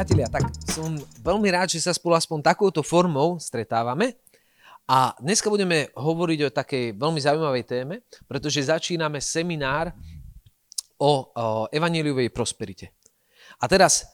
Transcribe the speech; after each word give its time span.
Priatelia, 0.00 0.32
tak 0.32 0.48
som 0.64 0.96
veľmi 1.20 1.52
rád, 1.52 1.76
že 1.76 1.84
sa 1.84 1.92
spolu 1.92 2.16
aspoň 2.16 2.40
takouto 2.40 2.80
formou 2.80 3.36
stretávame 3.36 4.16
a 4.88 5.12
dneska 5.20 5.52
budeme 5.52 5.92
hovoriť 5.92 6.40
o 6.40 6.54
takej 6.56 6.84
veľmi 6.96 7.20
zaujímavej 7.20 7.64
téme, 7.68 8.00
pretože 8.24 8.64
začíname 8.64 9.20
seminár 9.20 9.92
o, 10.96 11.28
o 11.28 11.68
evaníliovej 11.68 12.32
prosperite. 12.32 12.96
A 13.60 13.68
teraz 13.68 14.08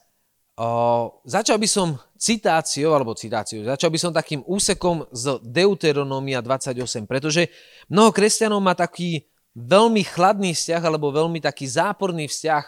o, 0.59 1.23
začal 1.23 1.55
by 1.55 1.71
som 1.71 1.95
citáciou, 2.19 2.91
alebo 2.91 3.15
citáciou, 3.15 3.63
začal 3.63 3.87
by 3.87 3.95
som 3.95 4.11
takým 4.11 4.43
úsekom 4.43 5.07
z 5.15 5.39
Deuteronomia 5.39 6.43
28, 6.43 7.07
pretože 7.07 7.47
mnoho 7.87 8.11
kresťanov 8.11 8.59
má 8.59 8.75
taký 8.75 9.23
veľmi 9.55 10.03
chladný 10.03 10.51
vzťah, 10.51 10.83
alebo 10.83 11.15
veľmi 11.15 11.39
taký 11.39 11.63
záporný 11.63 12.27
vzťah 12.27 12.63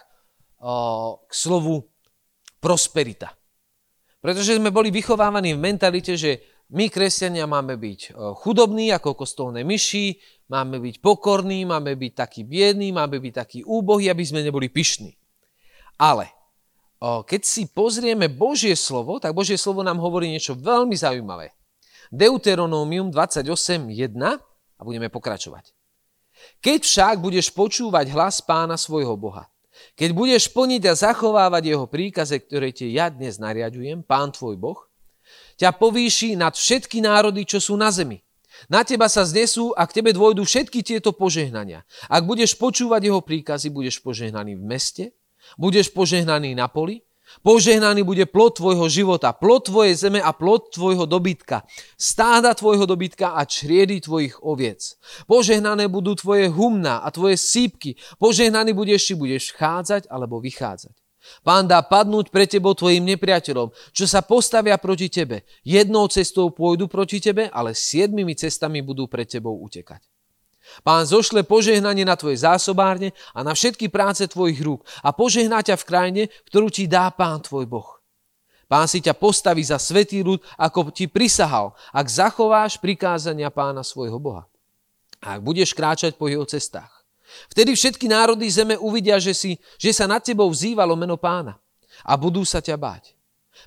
k 1.28 1.32
slovu 1.36 1.84
prosperita. 2.60 3.34
Pretože 4.20 4.60
sme 4.60 4.72
boli 4.72 4.92
vychovávaní 4.92 5.56
v 5.56 5.64
mentalite, 5.64 6.20
že 6.20 6.44
my, 6.70 6.92
kresťania, 6.92 7.50
máme 7.50 7.80
byť 7.80 8.00
e, 8.04 8.10
chudobní 8.46 8.94
ako 8.94 9.18
kostolné 9.18 9.66
myši, 9.66 10.20
máme 10.52 10.78
byť 10.78 11.02
pokorní, 11.02 11.66
máme 11.66 11.98
byť 11.98 12.14
takí 12.14 12.42
biední, 12.46 12.94
máme 12.94 13.18
byť 13.18 13.34
takí 13.34 13.60
úbohí, 13.66 14.12
aby 14.12 14.22
sme 14.22 14.46
neboli 14.46 14.70
pyšní. 14.70 15.16
Ale 15.98 16.30
keď 17.00 17.42
si 17.48 17.64
pozrieme 17.72 18.28
Božie 18.28 18.76
slovo, 18.76 19.24
tak 19.24 19.32
Božie 19.32 19.56
slovo 19.56 19.80
nám 19.80 20.04
hovorí 20.04 20.28
niečo 20.28 20.52
veľmi 20.52 21.00
zaujímavé. 21.00 21.56
Deuteronomium 22.12 23.08
28.1 23.08 23.88
a 24.20 24.82
budeme 24.84 25.08
pokračovať. 25.08 25.72
Keď 26.60 26.80
však 26.84 27.16
budeš 27.24 27.56
počúvať 27.56 28.12
hlas 28.12 28.44
pána 28.44 28.76
svojho 28.76 29.16
Boha, 29.16 29.48
keď 30.00 30.16
budeš 30.16 30.48
plniť 30.56 30.88
a 30.88 30.96
zachovávať 30.96 31.76
jeho 31.76 31.84
príkaze, 31.84 32.40
ktoré 32.40 32.72
ti 32.72 32.88
ja 32.96 33.12
dnes 33.12 33.36
nariadujem, 33.36 34.00
pán 34.00 34.32
tvoj 34.32 34.56
Boh, 34.56 34.80
ťa 35.60 35.76
povýši 35.76 36.40
nad 36.40 36.56
všetky 36.56 37.04
národy, 37.04 37.44
čo 37.44 37.60
sú 37.60 37.76
na 37.76 37.92
zemi. 37.92 38.24
Na 38.72 38.88
teba 38.88 39.12
sa 39.12 39.28
znesú 39.28 39.76
a 39.76 39.84
k 39.84 40.00
tebe 40.00 40.16
dôjdu 40.16 40.48
všetky 40.48 40.88
tieto 40.88 41.12
požehnania. 41.12 41.84
Ak 42.08 42.24
budeš 42.24 42.56
počúvať 42.56 43.12
jeho 43.12 43.20
príkazy, 43.20 43.68
budeš 43.76 44.00
požehnaný 44.00 44.56
v 44.56 44.64
meste, 44.64 45.06
budeš 45.60 45.92
požehnaný 45.92 46.56
na 46.56 46.72
poli, 46.72 47.04
požehnaný 47.42 48.04
bude 48.04 48.26
plod 48.26 48.58
tvojho 48.58 48.90
života, 48.90 49.34
plod 49.34 49.70
tvojej 49.70 49.96
zeme 49.96 50.20
a 50.20 50.32
plod 50.34 50.74
tvojho 50.74 51.06
dobytka, 51.06 51.64
stáda 51.96 52.54
tvojho 52.54 52.86
dobytka 52.86 53.36
a 53.36 53.46
čriedy 53.46 54.02
tvojich 54.04 54.42
oviec. 54.44 54.98
Požehnané 55.26 55.88
budú 55.88 56.16
tvoje 56.16 56.50
humna 56.52 57.02
a 57.02 57.08
tvoje 57.14 57.38
sípky, 57.38 57.96
požehnaný 58.18 58.74
budeš, 58.74 59.12
či 59.12 59.14
budeš 59.16 59.44
vchádzať 59.56 60.08
alebo 60.10 60.42
vychádzať. 60.42 60.96
Pán 61.44 61.68
dá 61.68 61.84
padnúť 61.84 62.32
pre 62.34 62.48
tebou 62.48 62.74
tvojim 62.74 63.04
nepriateľom, 63.06 63.70
čo 63.94 64.06
sa 64.08 64.24
postavia 64.24 64.80
proti 64.80 65.12
tebe. 65.12 65.46
Jednou 65.62 66.08
cestou 66.08 66.50
pôjdu 66.50 66.88
proti 66.88 67.20
tebe, 67.20 67.52
ale 67.52 67.76
siedmimi 67.76 68.34
cestami 68.34 68.82
budú 68.82 69.06
pred 69.06 69.28
tebou 69.28 69.60
utekať. 69.62 70.02
Pán 70.82 71.06
zošle 71.06 71.44
požehnanie 71.44 72.08
na 72.08 72.16
tvoje 72.16 72.42
zásobárne 72.42 73.12
a 73.36 73.44
na 73.44 73.54
všetky 73.54 73.92
práce 73.92 74.26
tvojich 74.30 74.60
rúk 74.64 74.86
a 75.04 75.14
požehná 75.14 75.60
ťa 75.66 75.76
v 75.80 75.88
krajine, 75.88 76.24
ktorú 76.50 76.68
ti 76.72 76.88
dá 76.88 77.10
Pán 77.14 77.44
tvoj 77.44 77.66
Boh. 77.68 78.00
Pán 78.70 78.86
si 78.86 79.02
ťa 79.02 79.18
postaví 79.18 79.66
za 79.66 79.82
svetý 79.82 80.22
ľud, 80.22 80.46
ako 80.54 80.94
ti 80.94 81.10
prisahal, 81.10 81.74
ak 81.90 82.06
zachováš 82.06 82.78
prikázania 82.78 83.50
pána 83.50 83.82
svojho 83.82 84.22
Boha. 84.22 84.46
A 85.26 85.36
ak 85.36 85.42
budeš 85.42 85.74
kráčať 85.74 86.14
po 86.14 86.30
jeho 86.30 86.46
cestách. 86.46 86.94
Vtedy 87.50 87.74
všetky 87.74 88.06
národy 88.06 88.46
zeme 88.46 88.78
uvidia, 88.78 89.18
že, 89.18 89.34
si, 89.34 89.58
že 89.82 89.90
sa 89.90 90.06
nad 90.06 90.22
tebou 90.22 90.50
vzývalo 90.54 90.94
meno 90.94 91.18
pána 91.18 91.58
a 92.06 92.14
budú 92.14 92.46
sa 92.46 92.62
ťa 92.62 92.78
báť. 92.78 93.19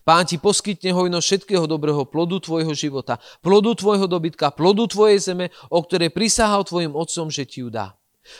Pán 0.02 0.24
ti 0.26 0.40
poskytne 0.40 0.90
hojno 0.96 1.20
všetkého 1.20 1.68
dobrého 1.68 2.08
plodu 2.08 2.40
tvojho 2.40 2.74
života, 2.74 3.20
plodu 3.44 3.76
tvojho 3.76 4.08
dobytka, 4.08 4.50
plodu 4.50 4.88
tvojej 4.88 5.20
zeme, 5.20 5.46
o 5.68 5.84
ktorej 5.84 6.10
prisahal 6.10 6.66
tvojim 6.66 6.96
otcom, 6.96 7.28
že 7.30 7.46
ti 7.46 7.62
ju 7.62 7.70
dá. 7.70 7.94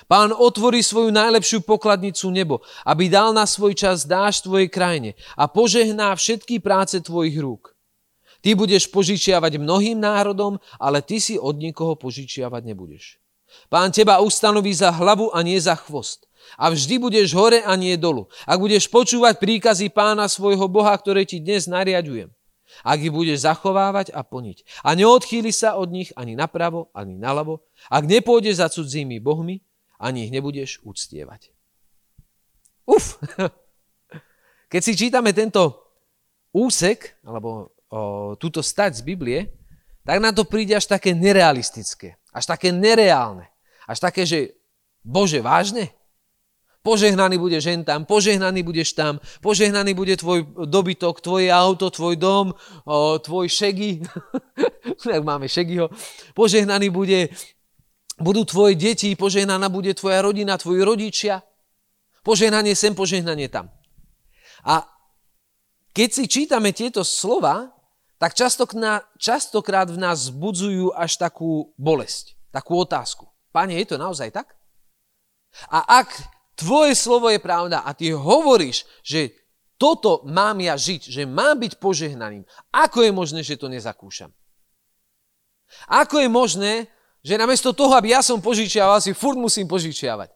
Pán 0.06 0.30
otvorí 0.30 0.78
svoju 0.78 1.10
najlepšiu 1.10 1.66
pokladnicu 1.66 2.30
nebo, 2.30 2.62
aby 2.86 3.10
dal 3.10 3.34
na 3.34 3.46
svoj 3.46 3.74
čas 3.74 4.06
dáš 4.06 4.42
tvojej 4.42 4.70
krajine 4.70 5.18
a 5.34 5.50
požehná 5.50 6.14
všetky 6.14 6.62
práce 6.62 7.02
tvojich 7.02 7.34
rúk. 7.38 7.74
Ty 8.42 8.58
budeš 8.58 8.90
požičiavať 8.90 9.58
mnohým 9.58 10.02
národom, 10.02 10.58
ale 10.78 10.98
ty 10.98 11.22
si 11.22 11.38
od 11.38 11.54
nikoho 11.58 11.94
požičiavať 11.94 12.62
nebudeš. 12.74 13.21
Pán 13.72 13.92
teba 13.92 14.20
ustanoví 14.20 14.72
za 14.74 14.92
hlavu 14.92 15.32
a 15.32 15.40
nie 15.40 15.58
za 15.60 15.74
chvost. 15.76 16.28
A 16.58 16.68
vždy 16.68 16.98
budeš 16.98 17.32
hore 17.32 17.62
a 17.62 17.72
nie 17.78 17.96
dolu. 17.96 18.28
Ak 18.44 18.60
budeš 18.60 18.90
počúvať 18.90 19.38
príkazy 19.38 19.88
pána 19.88 20.26
svojho 20.28 20.68
Boha, 20.68 20.92
ktoré 20.92 21.24
ti 21.24 21.40
dnes 21.40 21.70
nariadujem. 21.70 22.28
Ak 22.80 22.98
ich 23.04 23.12
budeš 23.12 23.44
zachovávať 23.44 24.16
a 24.16 24.24
plniť. 24.24 24.64
A 24.82 24.96
neodchýli 24.96 25.52
sa 25.52 25.76
od 25.76 25.92
nich 25.92 26.10
ani 26.16 26.36
napravo, 26.36 26.88
ani 26.96 27.20
nalavo. 27.20 27.64
Ak 27.92 28.08
nepôjdeš 28.08 28.64
za 28.64 28.68
cudzími 28.72 29.20
bohmi, 29.20 29.60
ani 30.00 30.26
ich 30.26 30.32
nebudeš 30.32 30.80
uctievať. 30.82 31.52
Uf! 32.88 33.20
Keď 34.72 34.80
si 34.80 34.92
čítame 34.96 35.36
tento 35.36 35.84
úsek, 36.48 37.20
alebo 37.22 37.76
o, 37.92 38.34
túto 38.40 38.64
stať 38.64 38.98
z 38.98 39.02
Biblie, 39.04 39.40
tak 40.02 40.18
na 40.18 40.32
to 40.32 40.48
príde 40.48 40.74
až 40.74 40.88
také 40.88 41.12
nerealistické. 41.12 42.16
Až 42.32 42.44
také 42.48 42.72
nereálne. 42.72 43.52
Až 43.86 44.00
také, 44.00 44.24
že 44.24 44.56
Bože, 45.04 45.44
vážne? 45.44 45.92
Požehnaný 46.82 47.38
budeš 47.38 47.62
žen 47.62 47.86
tam, 47.86 48.02
požehnaný 48.02 48.66
budeš 48.66 48.98
tam, 48.98 49.22
požehnaný 49.38 49.94
bude 49.94 50.18
tvoj 50.18 50.66
dobytok, 50.66 51.22
tvoje 51.22 51.46
auto, 51.46 51.94
tvoj 51.94 52.18
dom, 52.18 52.50
o, 52.82 53.22
tvoj 53.22 53.46
šegy, 53.46 54.02
tak 55.06 55.22
máme 55.22 55.46
šegyho, 55.46 55.86
požehnaný 56.34 56.90
bude, 56.90 57.30
budú 58.18 58.42
tvoje 58.42 58.74
deti, 58.74 59.14
požehnaná 59.14 59.70
bude 59.70 59.94
tvoja 59.94 60.26
rodina, 60.26 60.58
tvoji 60.58 60.82
rodičia, 60.82 61.46
požehnanie 62.26 62.74
sem, 62.74 62.98
požehnanie 62.98 63.46
tam. 63.46 63.70
A 64.66 64.82
keď 65.94 66.08
si 66.10 66.24
čítame 66.26 66.74
tieto 66.74 67.06
slova, 67.06 67.71
tak 68.22 68.38
častokrát 69.18 69.90
v 69.90 69.98
nás 69.98 70.30
zbudzujú 70.30 70.94
až 70.94 71.18
takú 71.18 71.74
bolesť, 71.74 72.38
takú 72.54 72.78
otázku. 72.78 73.26
Pane, 73.50 73.74
je 73.82 73.86
to 73.90 73.96
naozaj 73.98 74.30
tak? 74.30 74.54
A 75.66 75.82
ak 75.98 76.22
tvoje 76.54 76.94
slovo 76.94 77.26
je 77.34 77.42
pravda 77.42 77.82
a 77.82 77.90
ty 77.90 78.14
hovoríš, 78.14 78.86
že 79.02 79.34
toto 79.74 80.22
mám 80.22 80.62
ja 80.62 80.78
žiť, 80.78 81.10
že 81.10 81.26
mám 81.26 81.58
byť 81.58 81.82
požehnaním, 81.82 82.46
ako 82.70 83.02
je 83.02 83.10
možné, 83.10 83.40
že 83.42 83.58
to 83.58 83.66
nezakúšam? 83.66 84.30
Ako 85.90 86.22
je 86.22 86.30
možné, 86.30 86.86
že 87.26 87.34
namiesto 87.34 87.74
toho, 87.74 87.90
aby 87.98 88.14
ja 88.14 88.22
som 88.22 88.38
požičiaval, 88.38 89.02
si 89.02 89.18
furt 89.18 89.34
musím 89.34 89.66
požičiavať? 89.66 90.30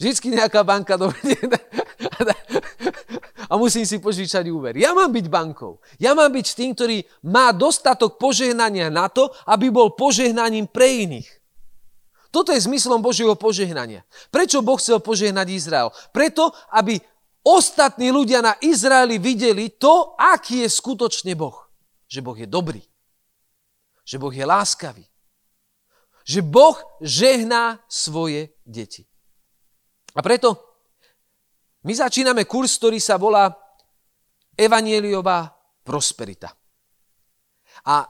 Vždycky 0.00 0.32
nejaká 0.32 0.64
banka 0.64 0.96
dovedie 0.96 1.36
a 3.50 3.58
musím 3.58 3.82
si 3.82 3.98
požičať 3.98 4.46
úver. 4.46 4.78
Ja 4.78 4.94
mám 4.94 5.10
byť 5.10 5.26
bankou. 5.26 5.82
Ja 5.98 6.14
mám 6.14 6.30
byť 6.30 6.46
tým, 6.54 6.70
ktorý 6.70 7.02
má 7.26 7.50
dostatok 7.50 8.14
požehnania 8.14 8.86
na 8.94 9.10
to, 9.10 9.26
aby 9.50 9.74
bol 9.74 9.90
požehnaním 9.98 10.70
pre 10.70 11.02
iných. 11.02 11.26
Toto 12.30 12.54
je 12.54 12.62
zmyslom 12.62 13.02
Božieho 13.02 13.34
požehnania. 13.34 14.06
Prečo 14.30 14.62
Boh 14.62 14.78
chcel 14.78 15.02
požehnať 15.02 15.50
Izrael? 15.50 15.90
Preto, 16.14 16.54
aby 16.70 17.02
ostatní 17.42 18.14
ľudia 18.14 18.38
na 18.38 18.54
Izraeli 18.62 19.18
videli 19.18 19.74
to, 19.74 20.14
aký 20.14 20.62
je 20.62 20.70
skutočne 20.70 21.34
Boh. 21.34 21.66
Že 22.06 22.22
Boh 22.22 22.38
je 22.38 22.46
dobrý. 22.46 22.82
Že 24.06 24.16
Boh 24.22 24.30
je 24.30 24.46
láskavý. 24.46 25.02
Že 26.22 26.46
Boh 26.46 26.78
žehná 27.02 27.82
svoje 27.90 28.54
deti. 28.62 29.10
A 30.14 30.22
preto 30.22 30.69
my 31.84 31.92
začíname 31.92 32.44
kurz, 32.44 32.76
ktorý 32.76 33.00
sa 33.00 33.16
volá 33.16 33.48
Evanieliová 34.56 35.48
prosperita. 35.80 36.52
A 37.88 38.04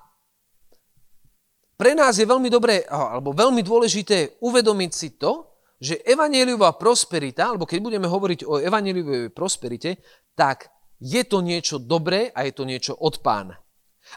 pre 1.80 1.96
nás 1.96 2.18
je 2.20 2.28
veľmi 2.28 2.52
dobré, 2.52 2.84
alebo 2.84 3.32
veľmi 3.32 3.64
dôležité 3.64 4.42
uvedomiť 4.44 4.90
si 4.92 5.16
to, 5.16 5.56
že 5.80 6.04
evanieliová 6.04 6.76
prosperita, 6.76 7.48
alebo 7.48 7.64
keď 7.64 7.80
budeme 7.80 8.04
hovoriť 8.04 8.44
o 8.44 8.60
evanieliovej 8.60 9.32
prosperite, 9.32 9.96
tak 10.36 10.68
je 11.00 11.24
to 11.24 11.40
niečo 11.40 11.80
dobré 11.80 12.28
a 12.36 12.44
je 12.44 12.52
to 12.52 12.68
niečo 12.68 12.92
od 13.00 13.24
pána. 13.24 13.56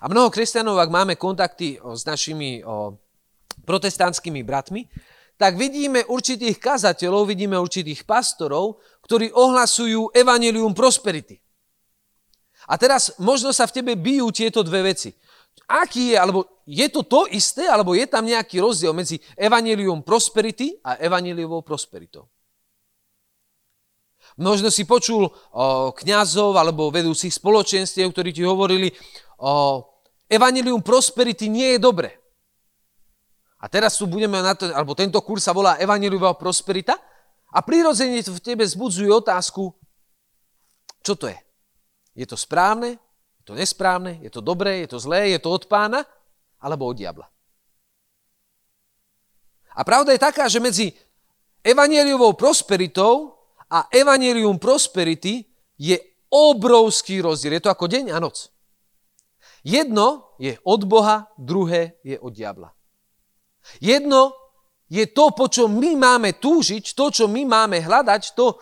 A 0.04 0.12
mnoho 0.12 0.28
kresťanov, 0.28 0.76
ak 0.76 0.92
máme 0.92 1.16
kontakty 1.16 1.80
s 1.80 2.04
našimi 2.04 2.60
protestantskými 3.64 4.44
bratmi, 4.44 4.84
tak 5.40 5.56
vidíme 5.56 6.04
určitých 6.04 6.60
kazateľov, 6.60 7.32
vidíme 7.32 7.56
určitých 7.56 8.04
pastorov, 8.04 8.84
ktorí 9.14 9.30
ohlasujú 9.30 10.10
evanelium 10.10 10.74
prosperity. 10.74 11.38
A 12.66 12.82
teraz 12.82 13.14
možno 13.22 13.54
sa 13.54 13.70
v 13.70 13.78
tebe 13.78 13.94
bijú 13.94 14.34
tieto 14.34 14.66
dve 14.66 14.90
veci. 14.90 15.14
Aký 15.70 16.10
je, 16.10 16.18
alebo 16.18 16.66
je 16.66 16.90
to 16.90 17.06
to 17.06 17.30
isté, 17.30 17.70
alebo 17.70 17.94
je 17.94 18.10
tam 18.10 18.26
nejaký 18.26 18.58
rozdiel 18.58 18.90
medzi 18.90 19.22
evanelium 19.38 20.02
prosperity 20.02 20.82
a 20.82 20.98
evaneliovou 20.98 21.62
prosperitou. 21.62 22.26
Možno 24.42 24.74
si 24.74 24.82
počul 24.82 25.30
o, 25.30 25.34
kňazov 25.94 26.58
alebo 26.58 26.90
vedúcich 26.90 27.30
spoločenstiev, 27.30 28.10
ktorí 28.10 28.34
ti 28.34 28.42
hovorili, 28.42 28.90
o, 29.38 29.86
evanelium 30.26 30.82
prosperity 30.82 31.54
nie 31.54 31.78
je 31.78 31.80
dobre. 31.86 32.18
A 33.62 33.70
teraz 33.70 33.94
tu 33.94 34.10
budeme 34.10 34.42
na 34.42 34.58
to, 34.58 34.74
alebo 34.74 34.98
tento 34.98 35.22
kurz 35.22 35.46
sa 35.46 35.54
volá 35.54 35.78
Evangeliová 35.78 36.34
prosperita 36.34 36.98
a 37.54 37.62
prirodzene 37.62 38.26
v 38.26 38.42
tebe 38.42 38.66
zbudzuje 38.66 39.14
otázku, 39.14 39.70
čo 41.06 41.14
to 41.14 41.30
je? 41.30 41.38
Je 42.18 42.26
to 42.26 42.34
správne? 42.34 42.98
Je 43.42 43.44
to 43.46 43.54
nesprávne? 43.54 44.18
Je 44.26 44.34
to 44.34 44.42
dobré? 44.42 44.82
Je 44.82 44.90
to 44.96 44.98
zlé? 44.98 45.36
Je 45.36 45.40
to 45.40 45.54
od 45.54 45.70
pána? 45.70 46.02
Alebo 46.58 46.90
od 46.90 46.98
diabla? 46.98 47.30
A 49.74 49.82
pravda 49.86 50.14
je 50.14 50.22
taká, 50.22 50.46
že 50.50 50.62
medzi 50.62 50.94
evanieliovou 51.66 52.34
prosperitou 52.34 53.36
a 53.70 53.90
evanelium 53.90 54.62
prosperity 54.62 55.46
je 55.78 55.98
obrovský 56.30 57.22
rozdiel. 57.22 57.58
Je 57.58 57.64
to 57.66 57.74
ako 57.74 57.90
deň 57.90 58.14
a 58.14 58.18
noc. 58.22 58.54
Jedno 59.66 60.36
je 60.38 60.60
od 60.62 60.82
Boha, 60.86 61.32
druhé 61.40 61.98
je 62.06 62.20
od 62.20 62.36
diabla. 62.36 62.76
Jedno 63.80 64.36
je 64.94 65.10
to, 65.10 65.34
po 65.34 65.50
čom 65.50 65.74
my 65.74 65.98
máme 65.98 66.38
túžiť, 66.38 66.94
to, 66.94 67.10
čo 67.10 67.26
my 67.26 67.50
máme 67.50 67.82
hľadať, 67.82 68.38
to, 68.38 68.62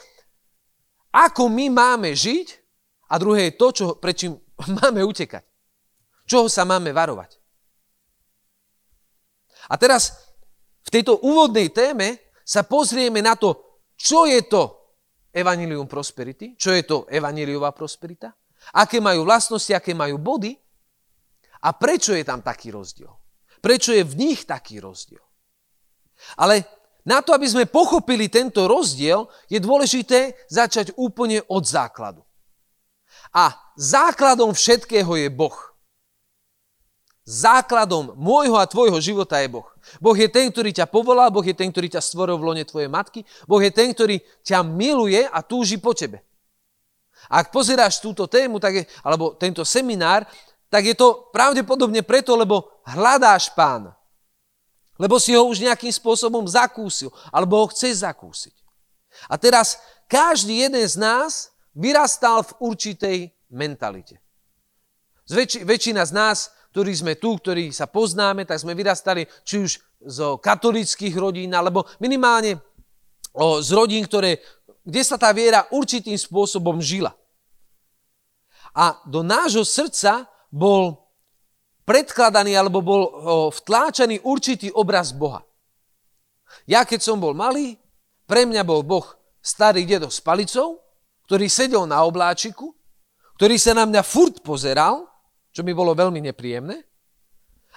ako 1.11 1.51
my 1.51 1.67
máme 1.67 2.15
žiť 2.15 2.47
a 3.11 3.19
druhé 3.19 3.51
je 3.51 3.53
to, 3.59 3.67
čo, 3.75 3.85
prečím 3.99 4.39
máme 4.79 5.03
utekať. 5.03 5.43
Čoho 6.23 6.47
sa 6.47 6.63
máme 6.63 6.95
varovať. 6.95 7.35
A 9.67 9.75
teraz 9.75 10.15
v 10.87 10.89
tejto 10.89 11.19
úvodnej 11.19 11.67
téme 11.75 12.31
sa 12.47 12.63
pozrieme 12.63 13.19
na 13.19 13.35
to, 13.35 13.83
čo 13.99 14.23
je 14.23 14.47
to 14.47 14.79
Evangelium 15.35 15.87
Prosperity, 15.87 16.55
čo 16.55 16.71
je 16.71 16.83
to 16.87 17.03
Evangeliová 17.11 17.75
prosperita, 17.75 18.31
aké 18.79 19.03
majú 19.03 19.27
vlastnosti, 19.27 19.71
aké 19.75 19.91
majú 19.91 20.15
body 20.15 20.55
a 21.67 21.75
prečo 21.75 22.15
je 22.15 22.23
tam 22.23 22.39
taký 22.39 22.71
rozdiel. 22.71 23.11
Prečo 23.59 23.91
je 23.91 24.03
v 24.07 24.13
nich 24.15 24.47
taký 24.47 24.79
rozdiel? 24.79 25.21
Ale 26.35 26.63
na 27.01 27.25
to, 27.25 27.33
aby 27.33 27.49
sme 27.49 27.65
pochopili 27.65 28.29
tento 28.29 28.69
rozdiel, 28.69 29.25
je 29.49 29.57
dôležité 29.57 30.37
začať 30.49 30.93
úplne 30.97 31.41
od 31.49 31.65
základu. 31.65 32.21
A 33.33 33.55
základom 33.79 34.53
všetkého 34.53 35.09
je 35.17 35.27
Boh. 35.31 35.55
Základom 37.25 38.17
môjho 38.17 38.57
a 38.57 38.69
tvojho 38.69 38.97
života 38.99 39.39
je 39.39 39.49
Boh. 39.49 39.65
Boh 39.97 40.17
je 40.17 40.27
ten, 40.29 40.49
ktorý 40.51 40.73
ťa 40.73 40.89
povolal, 40.89 41.31
Boh 41.31 41.45
je 41.45 41.55
ten, 41.55 41.69
ktorý 41.69 41.87
ťa 41.89 42.01
stvoril 42.01 42.37
v 42.37 42.45
lone 42.53 42.63
tvojej 42.65 42.89
matky, 42.91 43.23
Boh 43.47 43.61
je 43.61 43.71
ten, 43.71 43.93
ktorý 43.93 44.19
ťa 44.41 44.61
miluje 44.65 45.25
a 45.25 45.39
túži 45.41 45.77
po 45.79 45.95
tebe. 45.95 46.21
Ak 47.29 47.53
pozeráš 47.53 48.01
túto 48.01 48.25
tému, 48.25 48.57
tak 48.57 48.73
je, 48.81 48.83
alebo 49.05 49.37
tento 49.37 49.61
seminár, 49.61 50.25
tak 50.67 50.85
je 50.85 50.95
to 50.97 51.29
pravdepodobne 51.29 52.01
preto, 52.01 52.33
lebo 52.33 52.81
hľadáš 52.89 53.53
pána. 53.53 54.00
Lebo 54.99 55.19
si 55.19 55.35
ho 55.35 55.47
už 55.47 55.63
nejakým 55.63 55.91
spôsobom 55.91 56.43
zakúsil, 56.47 57.11
alebo 57.31 57.63
ho 57.63 57.71
chceš 57.71 58.03
zakúsiť. 58.03 58.55
A 59.31 59.35
teraz 59.39 59.79
každý 60.07 60.67
jeden 60.67 60.83
z 60.83 60.99
nás 60.99 61.51
vyrastal 61.71 62.43
v 62.43 62.51
určitej 62.59 63.17
mentalite. 63.51 64.19
Zväč- 65.27 65.63
väčšina 65.63 66.03
z 66.03 66.11
nás, 66.11 66.37
ktorí 66.71 66.91
sme 66.95 67.13
tu, 67.19 67.35
ktorí 67.35 67.71
sa 67.71 67.87
poznáme, 67.87 68.47
tak 68.47 68.59
sme 68.59 68.75
vyrastali 68.75 69.27
či 69.43 69.63
už 69.63 69.71
zo 70.07 70.39
katolických 70.39 71.15
rodín, 71.15 71.51
alebo 71.51 71.87
minimálne 71.99 72.59
o, 73.35 73.59
z 73.59 73.69
rodín, 73.75 74.07
ktoré, 74.07 74.39
kde 74.83 75.01
sa 75.03 75.19
tá 75.19 75.29
viera 75.35 75.67
určitým 75.71 76.15
spôsobom 76.15 76.79
žila. 76.79 77.11
A 78.71 78.95
do 79.03 79.19
nášho 79.19 79.67
srdca 79.67 80.31
bol 80.47 80.95
predkladaný 81.91 82.55
alebo 82.55 82.79
bol 82.79 83.01
vtláčaný 83.51 84.23
určitý 84.23 84.71
obraz 84.71 85.11
Boha. 85.11 85.43
Ja 86.63 86.87
keď 86.87 87.03
som 87.03 87.19
bol 87.19 87.35
malý, 87.35 87.75
pre 88.23 88.47
mňa 88.47 88.63
bol 88.63 88.79
Boh 88.79 89.03
starý 89.43 89.83
dedo 89.83 90.07
s 90.07 90.23
palicou, 90.23 90.79
ktorý 91.27 91.51
sedel 91.51 91.83
na 91.83 91.99
obláčiku, 92.07 92.71
ktorý 93.35 93.59
sa 93.59 93.75
na 93.75 93.83
mňa 93.83 94.07
furt 94.07 94.39
pozeral, 94.39 95.03
čo 95.51 95.67
mi 95.67 95.75
bolo 95.75 95.91
veľmi 95.91 96.23
nepríjemné. 96.31 96.79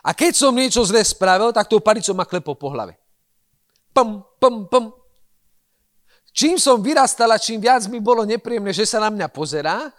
A 0.06 0.14
keď 0.14 0.38
som 0.38 0.54
niečo 0.54 0.86
zle 0.86 1.02
spravil, 1.02 1.50
tak 1.50 1.66
tou 1.66 1.82
palicou 1.82 2.14
ma 2.14 2.22
klepol 2.22 2.54
po 2.54 2.70
hlave. 2.70 2.94
Pum, 3.90 4.22
pum, 4.38 4.70
pum. 4.70 4.94
Čím 6.30 6.58
som 6.62 6.78
vyrastal 6.78 7.30
a 7.34 7.38
čím 7.38 7.58
viac 7.58 7.82
mi 7.90 7.98
bolo 7.98 8.22
nepríjemné, 8.22 8.70
že 8.70 8.86
sa 8.86 9.02
na 9.02 9.10
mňa 9.10 9.26
pozerá, 9.26 9.90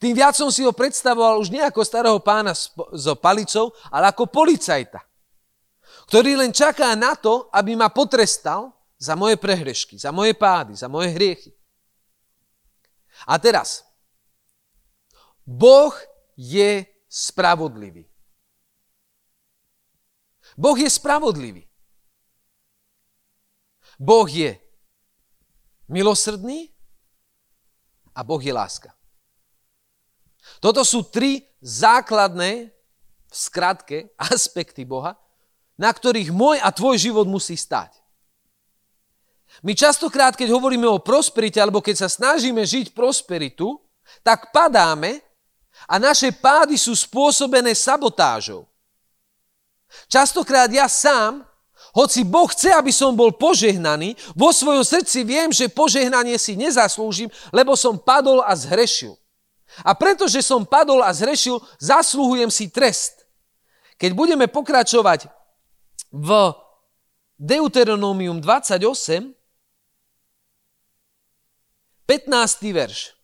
tým 0.00 0.14
viac 0.16 0.34
som 0.36 0.48
si 0.48 0.64
ho 0.64 0.72
predstavoval 0.72 1.40
už 1.40 1.52
nie 1.52 1.62
ako 1.62 1.80
starého 1.84 2.18
pána 2.22 2.56
s, 2.56 2.72
palicou, 3.20 3.72
ale 3.92 4.10
ako 4.10 4.28
policajta, 4.28 5.00
ktorý 6.08 6.38
len 6.38 6.52
čaká 6.52 6.92
na 6.98 7.16
to, 7.16 7.48
aby 7.52 7.76
ma 7.76 7.92
potrestal 7.92 8.72
za 8.96 9.18
moje 9.18 9.34
prehrešky, 9.34 9.98
za 9.98 10.14
moje 10.14 10.32
pády, 10.38 10.78
za 10.78 10.86
moje 10.86 11.10
hriechy. 11.10 11.50
A 13.26 13.38
teraz, 13.38 13.82
Boh 15.42 15.94
je 16.38 16.86
spravodlivý. 17.10 18.06
Boh 20.56 20.78
je 20.78 20.90
spravodlivý. 20.90 21.66
Boh 23.98 24.28
je 24.28 24.58
milosrdný 25.88 26.72
a 28.14 28.20
Boh 28.24 28.40
je 28.42 28.52
láska. 28.52 28.90
Toto 30.62 30.86
sú 30.86 31.02
tri 31.02 31.42
základné, 31.58 32.70
v 32.70 33.34
skratke, 33.34 34.14
aspekty 34.30 34.86
Boha, 34.86 35.18
na 35.74 35.90
ktorých 35.90 36.30
môj 36.30 36.62
a 36.62 36.70
tvoj 36.70 36.94
život 37.02 37.26
musí 37.26 37.58
stať. 37.58 37.98
My 39.60 39.76
častokrát, 39.76 40.32
keď 40.32 40.48
hovoríme 40.48 40.88
o 40.88 41.02
prosperite, 41.02 41.60
alebo 41.60 41.84
keď 41.84 42.06
sa 42.06 42.08
snažíme 42.08 42.64
žiť 42.64 42.96
prosperitu, 42.96 43.76
tak 44.24 44.48
padáme 44.48 45.20
a 45.84 46.00
naše 46.00 46.32
pády 46.32 46.80
sú 46.80 46.96
spôsobené 46.96 47.76
sabotážou. 47.76 48.64
Častokrát 50.08 50.72
ja 50.72 50.88
sám, 50.88 51.44
hoci 51.92 52.24
Boh 52.24 52.48
chce, 52.48 52.72
aby 52.72 52.88
som 52.88 53.12
bol 53.12 53.36
požehnaný, 53.36 54.16
vo 54.32 54.48
svojom 54.48 54.80
srdci 54.80 55.20
viem, 55.20 55.52
že 55.52 55.68
požehnanie 55.68 56.40
si 56.40 56.56
nezaslúžim, 56.56 57.28
lebo 57.52 57.76
som 57.76 58.00
padol 58.00 58.40
a 58.40 58.56
zhrešil. 58.56 59.20
A 59.80 59.96
pretože 59.96 60.44
som 60.44 60.68
padol 60.68 61.00
a 61.00 61.08
zrešil, 61.16 61.56
zasluhujem 61.80 62.52
si 62.52 62.68
trest. 62.68 63.24
Keď 63.96 64.12
budeme 64.12 64.46
pokračovať 64.52 65.32
v 66.12 66.28
Deuteronomium 67.40 68.38
28, 68.44 69.32
15. 72.06 72.76
verš. 72.76 73.16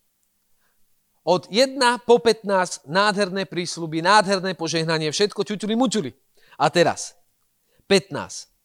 Od 1.28 1.44
1 1.52 1.76
po 2.08 2.16
15 2.24 2.88
nádherné 2.88 3.44
prísľuby, 3.44 4.00
nádherné 4.00 4.56
požehnanie, 4.56 5.12
všetko 5.12 5.44
čučuli 5.44 5.76
mučuli. 5.76 6.08
A 6.56 6.72
teraz 6.72 7.12
15. 7.84 8.57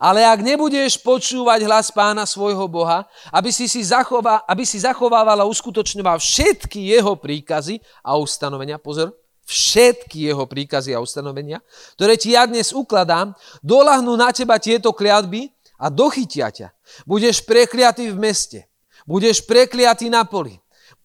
Ale 0.00 0.24
ak 0.24 0.40
nebudeš 0.40 0.98
počúvať 1.00 1.66
hlas 1.68 1.92
pána 1.92 2.24
svojho 2.24 2.64
Boha, 2.66 3.04
aby 3.30 3.52
si, 3.52 3.68
si, 3.68 3.84
zachová, 3.84 4.42
aby 4.48 4.64
si 4.64 4.80
zachovával 4.80 5.40
a 5.42 5.48
uskutočňoval 5.48 6.18
všetky 6.18 6.92
jeho 6.92 7.14
príkazy 7.18 7.78
a 8.00 8.16
ustanovenia, 8.16 8.80
pozor, 8.80 9.12
všetky 9.44 10.32
jeho 10.32 10.44
príkazy 10.48 10.96
a 10.96 11.02
ustanovenia, 11.02 11.60
ktoré 11.98 12.16
ti 12.16 12.32
ja 12.32 12.48
dnes 12.48 12.72
ukladám, 12.72 13.36
dolahnú 13.60 14.16
na 14.16 14.32
teba 14.32 14.56
tieto 14.56 14.94
kliatby 14.96 15.52
a 15.76 15.92
dochytia 15.92 16.48
ťa. 16.48 16.68
Budeš 17.04 17.44
prekliatý 17.44 18.08
v 18.10 18.16
meste, 18.16 18.58
budeš 19.04 19.44
prekliatý 19.44 20.08
na 20.08 20.24
poli, 20.24 20.62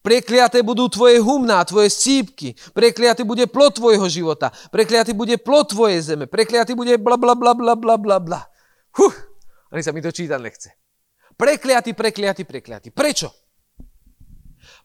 Prekliaté 0.08 0.64
budú 0.64 0.88
tvoje 0.88 1.20
humná, 1.20 1.60
tvoje 1.68 1.92
sípky. 1.92 2.56
Prekliatý 2.72 3.28
bude 3.28 3.44
plod 3.44 3.76
tvojho 3.76 4.08
života. 4.08 4.56
Prekliatý 4.72 5.12
bude 5.12 5.36
plod 5.36 5.68
tvojej 5.68 6.00
zeme. 6.00 6.32
Prekliatý 6.32 6.80
bude 6.80 6.96
bla 6.96 7.20
bla 7.20 7.36
bla 7.36 7.52
bla 7.52 7.76
bla 7.76 8.00
bla 8.00 8.16
bla. 8.16 8.42
Huh, 8.98 9.14
ani 9.70 9.82
sa 9.86 9.94
mi 9.94 10.02
to 10.02 10.10
čítať 10.10 10.40
nechce. 10.42 10.70
Prekliatý, 11.38 11.94
prekliatý, 11.94 12.44
prekliatý. 12.44 12.90
Prečo? 12.90 13.30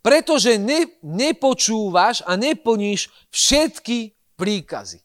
Pretože 0.05 0.61
ne, 0.61 1.01
nepočúvaš 1.01 2.21
a 2.29 2.37
neplníš 2.37 3.09
všetky 3.33 4.13
príkazy. 4.37 5.01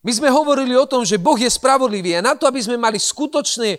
My 0.00 0.12
sme 0.16 0.32
hovorili 0.32 0.72
o 0.74 0.88
tom, 0.88 1.04
že 1.04 1.20
Boh 1.20 1.36
je 1.36 1.48
spravodlivý 1.52 2.16
a 2.16 2.24
na 2.24 2.32
to, 2.32 2.48
aby 2.48 2.58
sme 2.64 2.80
mali 2.80 2.96
skutočný 2.96 3.76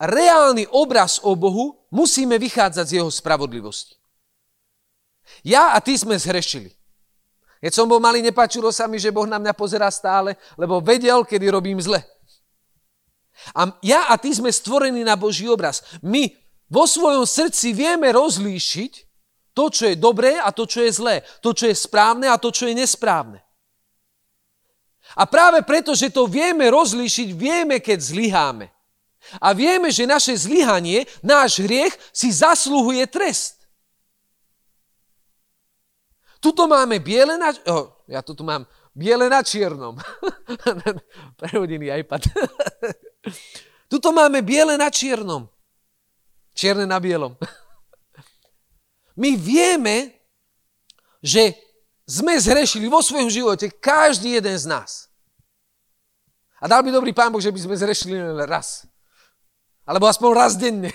reálny 0.00 0.70
obraz 0.72 1.20
o 1.20 1.34
Bohu, 1.34 1.84
musíme 1.92 2.38
vychádzať 2.38 2.86
z 2.86 2.94
jeho 3.02 3.10
spravodlivosti. 3.12 3.98
Ja 5.44 5.76
a 5.76 5.78
ty 5.82 5.98
sme 5.98 6.16
zhrešili. 6.16 6.77
Keď 7.58 7.72
som 7.74 7.90
bol 7.90 7.98
malý, 7.98 8.22
nepáčilo 8.22 8.70
sa 8.70 8.86
mi, 8.86 9.02
že 9.02 9.10
Boh 9.10 9.26
na 9.26 9.42
mňa 9.42 9.54
pozerá 9.54 9.90
stále, 9.90 10.38
lebo 10.54 10.78
vedel, 10.78 11.26
kedy 11.26 11.50
robím 11.50 11.82
zle. 11.82 11.98
A 13.54 13.70
ja 13.82 14.10
a 14.10 14.14
ty 14.18 14.30
sme 14.34 14.50
stvorení 14.50 15.02
na 15.02 15.18
Boží 15.18 15.46
obraz. 15.50 15.82
My 16.02 16.30
vo 16.70 16.86
svojom 16.86 17.26
srdci 17.26 17.74
vieme 17.74 18.10
rozlíšiť 18.14 18.92
to, 19.54 19.74
čo 19.74 19.90
je 19.90 19.96
dobré 19.98 20.38
a 20.38 20.54
to, 20.54 20.70
čo 20.70 20.86
je 20.86 20.90
zlé. 20.94 21.16
To, 21.42 21.50
čo 21.50 21.66
je 21.66 21.74
správne 21.74 22.30
a 22.30 22.38
to, 22.38 22.54
čo 22.54 22.70
je 22.70 22.78
nesprávne. 22.78 23.42
A 25.18 25.26
práve 25.26 25.64
preto, 25.64 25.96
že 25.98 26.12
to 26.14 26.30
vieme 26.30 26.68
rozlíšiť, 26.70 27.28
vieme, 27.34 27.82
keď 27.82 27.98
zlyháme. 27.98 28.66
A 29.42 29.50
vieme, 29.50 29.90
že 29.90 30.06
naše 30.06 30.36
zlyhanie, 30.36 31.08
náš 31.26 31.58
hriech 31.58 31.90
si 32.14 32.30
zasluhuje 32.30 33.02
trest. 33.10 33.57
Tuto 36.38 36.70
máme 36.70 37.02
biele 37.02 37.34
na... 37.34 37.50
Oh, 37.66 38.06
ja 38.06 38.22
tu 38.22 38.34
mám 38.46 38.62
biele 38.94 39.26
na 39.26 39.42
čiernom. 39.42 39.98
Prehodený 41.40 41.90
iPad. 42.02 42.30
Tuto 43.90 44.14
máme 44.14 44.42
biele 44.42 44.78
na 44.78 44.90
čiernom. 44.90 45.50
Čierne 46.54 46.86
na 46.86 46.98
bielom. 46.98 47.38
My 49.22 49.34
vieme, 49.34 50.26
že 51.22 51.54
sme 52.06 52.38
zhrešili 52.38 52.86
vo 52.90 53.02
svojom 53.02 53.30
živote 53.30 53.70
každý 53.70 54.38
jeden 54.38 54.58
z 54.58 54.66
nás. 54.66 55.10
A 56.58 56.66
dal 56.66 56.82
by 56.82 56.90
dobrý 56.90 57.14
pán 57.14 57.30
Boh, 57.30 57.42
že 57.42 57.54
by 57.54 57.60
sme 57.62 57.78
zhrešili 57.78 58.18
len 58.18 58.46
raz. 58.46 58.86
Alebo 59.86 60.10
aspoň 60.10 60.30
raz 60.34 60.58
denne. 60.58 60.90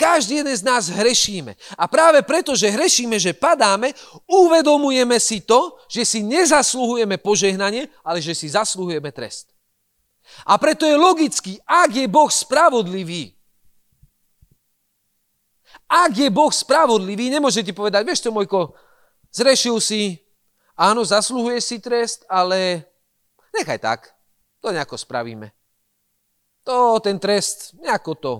Každý 0.00 0.40
jeden 0.40 0.56
z 0.56 0.64
nás 0.64 0.88
hrešíme. 0.88 1.52
A 1.76 1.84
práve 1.84 2.24
preto, 2.24 2.56
že 2.56 2.72
hrešíme, 2.72 3.20
že 3.20 3.36
padáme, 3.36 3.92
uvedomujeme 4.24 5.20
si 5.20 5.44
to, 5.44 5.76
že 5.92 6.08
si 6.08 6.24
nezasluhujeme 6.24 7.20
požehnanie, 7.20 7.84
ale 8.00 8.24
že 8.24 8.32
si 8.32 8.48
zasluhujeme 8.48 9.12
trest. 9.12 9.52
A 10.48 10.56
preto 10.56 10.88
je 10.88 10.96
logický, 10.96 11.60
ak 11.68 11.92
je 11.92 12.08
Boh 12.08 12.32
spravodlivý, 12.32 13.36
ak 15.84 16.16
je 16.16 16.28
Boh 16.32 16.54
spravodlivý, 16.54 17.28
nemôže 17.28 17.60
ti 17.60 17.76
povedať, 17.76 18.00
vieš 18.06 18.24
čo, 18.24 18.32
Mojko, 18.32 18.72
zrešil 19.28 19.84
si, 19.84 20.16
áno, 20.80 21.04
zasluhuje 21.04 21.60
si 21.60 21.76
trest, 21.76 22.24
ale 22.24 22.88
nechaj 23.52 23.78
tak, 23.82 24.00
to 24.64 24.72
nejako 24.72 24.96
spravíme. 24.96 25.52
To, 26.64 26.96
ten 27.04 27.20
trest, 27.20 27.76
nejako 27.76 28.12
to. 28.16 28.34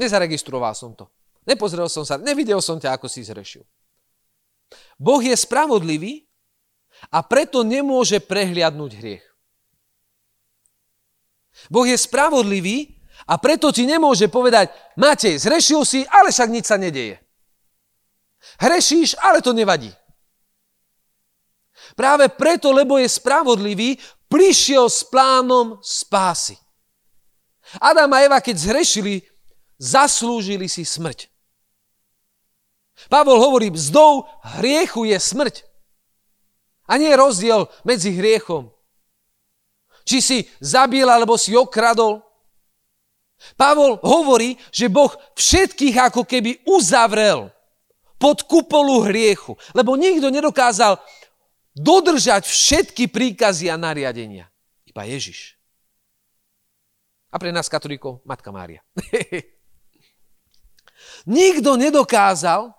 Nezaregistroval 0.00 0.72
som 0.72 0.96
to. 0.96 1.04
Nepozrel 1.44 1.92
som 1.92 2.08
sa, 2.08 2.16
nevidel 2.16 2.64
som 2.64 2.80
ťa, 2.80 2.96
ako 2.96 3.04
si 3.04 3.20
zrešil. 3.20 3.68
Boh 4.96 5.20
je 5.20 5.36
spravodlivý 5.36 6.24
a 7.12 7.20
preto 7.20 7.60
nemôže 7.60 8.16
prehliadnúť 8.24 8.92
hriech. 8.96 9.24
Boh 11.68 11.84
je 11.84 11.96
spravodlivý 12.00 12.96
a 13.28 13.36
preto 13.36 13.68
ti 13.68 13.84
nemôže 13.84 14.32
povedať, 14.32 14.72
Matej, 14.96 15.36
zrešil 15.36 15.84
si, 15.84 16.00
ale 16.08 16.32
však 16.32 16.48
nič 16.48 16.64
sa 16.64 16.80
nedeje. 16.80 17.20
Hrešíš, 18.56 19.20
ale 19.20 19.44
to 19.44 19.52
nevadí. 19.52 19.92
Práve 21.92 22.32
preto, 22.32 22.72
lebo 22.72 22.96
je 22.96 23.08
spravodlivý, 23.08 24.00
prišiel 24.32 24.88
s 24.88 25.04
plánom 25.04 25.76
spásy. 25.84 26.56
Adam 27.76 28.10
a 28.16 28.24
Eva, 28.24 28.38
keď 28.40 28.56
zhrešili, 28.56 29.29
zaslúžili 29.80 30.68
si 30.68 30.84
smrť. 30.84 31.32
Pavol 33.08 33.40
hovorí, 33.40 33.72
mzdou 33.72 34.28
hriechu 34.60 35.08
je 35.08 35.16
smrť. 35.16 35.64
A 36.84 37.00
nie 37.00 37.08
je 37.08 37.16
rozdiel 37.16 37.64
medzi 37.80 38.12
hriechom. 38.12 38.68
Či 40.04 40.18
si 40.20 40.38
zabil, 40.60 41.08
alebo 41.08 41.40
si 41.40 41.56
okradol, 41.56 42.20
Pavol 43.56 43.96
hovorí, 44.04 44.60
že 44.68 44.92
Boh 44.92 45.08
všetkých 45.32 45.96
ako 46.12 46.28
keby 46.28 46.60
uzavrel 46.68 47.48
pod 48.20 48.44
kupolu 48.44 49.08
hriechu, 49.08 49.56
lebo 49.72 49.96
nikto 49.96 50.28
nedokázal 50.28 51.00
dodržať 51.72 52.44
všetky 52.44 53.08
príkazy 53.08 53.72
a 53.72 53.80
nariadenia. 53.80 54.44
Iba 54.84 55.08
Ježiš. 55.08 55.56
A 57.32 57.40
pre 57.40 57.48
nás 57.48 57.70
katolíkov 57.70 58.20
Matka 58.28 58.52
Mária. 58.52 58.84
nikto 61.26 61.76
nedokázal 61.76 62.72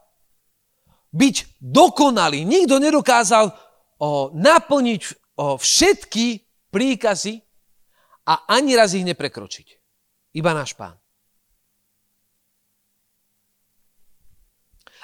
byť 1.11 1.59
dokonalý, 1.59 2.47
nikto 2.47 2.79
nedokázal 2.79 3.51
o, 3.99 4.31
naplniť 4.31 5.01
o, 5.35 5.59
všetky 5.59 6.39
príkazy 6.71 7.43
a 8.23 8.47
ani 8.47 8.79
raz 8.79 8.95
ich 8.95 9.03
neprekročiť. 9.03 9.67
Iba 10.39 10.55
náš 10.55 10.71
pán. 10.71 10.95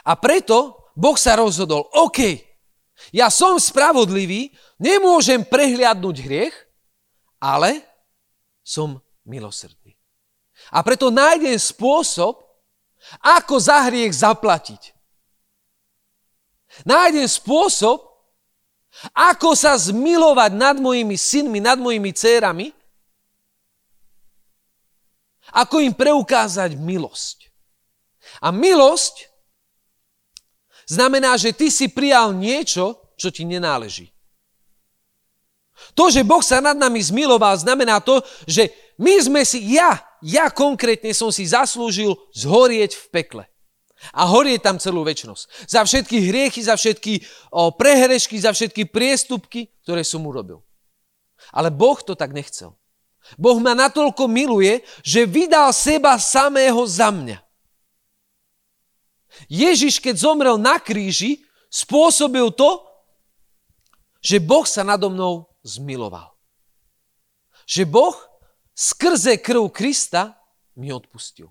A 0.08 0.16
preto 0.16 0.88
Boh 0.96 1.20
sa 1.20 1.36
rozhodol, 1.36 1.92
OK, 1.92 2.40
ja 3.12 3.28
som 3.28 3.60
spravodlivý, 3.60 4.56
nemôžem 4.80 5.44
prehliadnúť 5.44 6.18
hriech, 6.24 6.56
ale 7.38 7.84
som 8.64 9.04
milosrdný. 9.28 10.00
A 10.72 10.82
preto 10.82 11.12
nájdem 11.12 11.60
spôsob, 11.60 12.47
ako 13.24 13.56
za 13.60 13.88
hriech 13.88 14.14
zaplatiť. 14.14 14.94
Nájdem 16.86 17.26
spôsob, 17.26 18.04
ako 19.14 19.54
sa 19.54 19.78
zmilovať 19.78 20.52
nad 20.58 20.76
mojimi 20.78 21.18
synmi, 21.18 21.62
nad 21.62 21.78
mojimi 21.78 22.14
dcerami, 22.14 22.74
ako 25.54 25.80
im 25.80 25.94
preukázať 25.96 26.76
milosť. 26.76 27.48
A 28.44 28.52
milosť 28.52 29.32
znamená, 30.86 31.40
že 31.40 31.56
ty 31.56 31.72
si 31.72 31.88
prijal 31.88 32.36
niečo, 32.36 33.00
čo 33.16 33.32
ti 33.32 33.48
nenáleží. 33.48 34.12
To, 35.94 36.10
že 36.10 36.26
Boh 36.26 36.42
sa 36.42 36.58
nad 36.58 36.74
nami 36.74 37.00
zmiloval, 37.00 37.58
znamená 37.58 38.02
to, 38.02 38.22
že 38.50 38.70
my 38.98 39.14
sme 39.22 39.42
si, 39.46 39.78
ja, 39.78 40.02
ja 40.24 40.50
konkrétne 40.50 41.14
som 41.14 41.30
si 41.30 41.46
zaslúžil 41.46 42.16
zhorieť 42.34 42.98
v 42.98 43.06
pekle. 43.14 43.44
A 44.14 44.30
horieť 44.30 44.62
tam 44.62 44.78
celú 44.78 45.02
väčnosť. 45.02 45.66
Za 45.66 45.82
všetky 45.82 46.18
hriechy, 46.30 46.62
za 46.62 46.78
všetky 46.78 47.26
o, 47.50 47.74
prehrešky, 47.74 48.38
za 48.38 48.54
všetky 48.54 48.94
priestupky, 48.94 49.74
ktoré 49.82 50.06
som 50.06 50.22
urobil. 50.22 50.62
Ale 51.50 51.74
Boh 51.74 51.98
to 51.98 52.14
tak 52.14 52.30
nechcel. 52.30 52.78
Boh 53.36 53.58
ma 53.58 53.74
natoľko 53.74 54.30
miluje, 54.30 54.86
že 55.02 55.26
vydal 55.26 55.74
seba 55.74 56.16
samého 56.22 56.80
za 56.86 57.10
mňa. 57.10 57.42
Ježiš, 59.50 59.98
keď 59.98 60.16
zomrel 60.18 60.58
na 60.62 60.78
kríži, 60.78 61.46
spôsobil 61.68 62.54
to, 62.54 62.86
že 64.22 64.42
Boh 64.42 64.66
sa 64.66 64.86
nado 64.86 65.10
mnou 65.10 65.46
zmiloval. 65.66 66.34
Že 67.68 67.84
Boh 67.90 68.16
skrze 68.78 69.42
krv 69.42 69.74
Krista 69.74 70.38
mi 70.78 70.94
odpustil. 70.94 71.50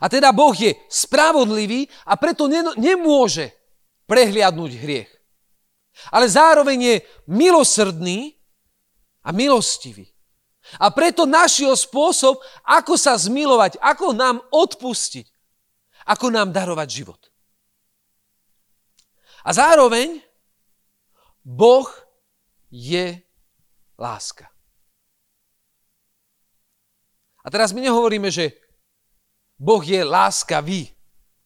A 0.00 0.08
teda 0.08 0.32
Boh 0.32 0.56
je 0.56 0.72
spravodlivý 0.88 1.84
a 2.08 2.16
preto 2.16 2.48
nemôže 2.78 3.52
prehliadnúť 4.08 4.72
hriech. 4.80 5.10
Ale 6.14 6.30
zároveň 6.30 6.78
je 6.80 6.96
milosrdný 7.28 8.38
a 9.20 9.34
milostivý. 9.34 10.08
A 10.78 10.94
preto 10.94 11.26
našiel 11.26 11.74
spôsob, 11.74 12.38
ako 12.62 12.94
sa 12.94 13.18
zmilovať, 13.18 13.82
ako 13.82 14.14
nám 14.14 14.38
odpustiť, 14.54 15.26
ako 16.06 16.30
nám 16.30 16.54
darovať 16.54 16.88
život. 16.88 17.20
A 19.42 19.50
zároveň 19.50 20.22
Boh 21.42 21.90
je 22.70 23.18
láska. 23.98 24.46
A 27.44 27.48
teraz 27.48 27.72
my 27.72 27.80
nehovoríme, 27.80 28.28
že 28.28 28.52
Boh 29.56 29.84
je 29.84 30.00
láskavý. 30.04 30.88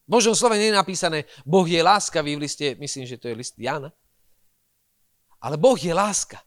V 0.05 0.09
Božom 0.09 0.37
slove 0.37 0.59
nie 0.59 0.71
je 0.71 0.79
napísané, 0.79 1.25
Boh 1.43 1.65
je 1.65 1.81
láskavý 1.81 2.37
v 2.37 2.45
liste, 2.45 2.77
myslím, 2.77 3.09
že 3.09 3.19
to 3.19 3.31
je 3.31 3.35
list 3.35 3.59
Jana. 3.59 3.91
Ale 5.41 5.57
Boh 5.57 5.79
je 5.79 5.95
láska. 5.95 6.39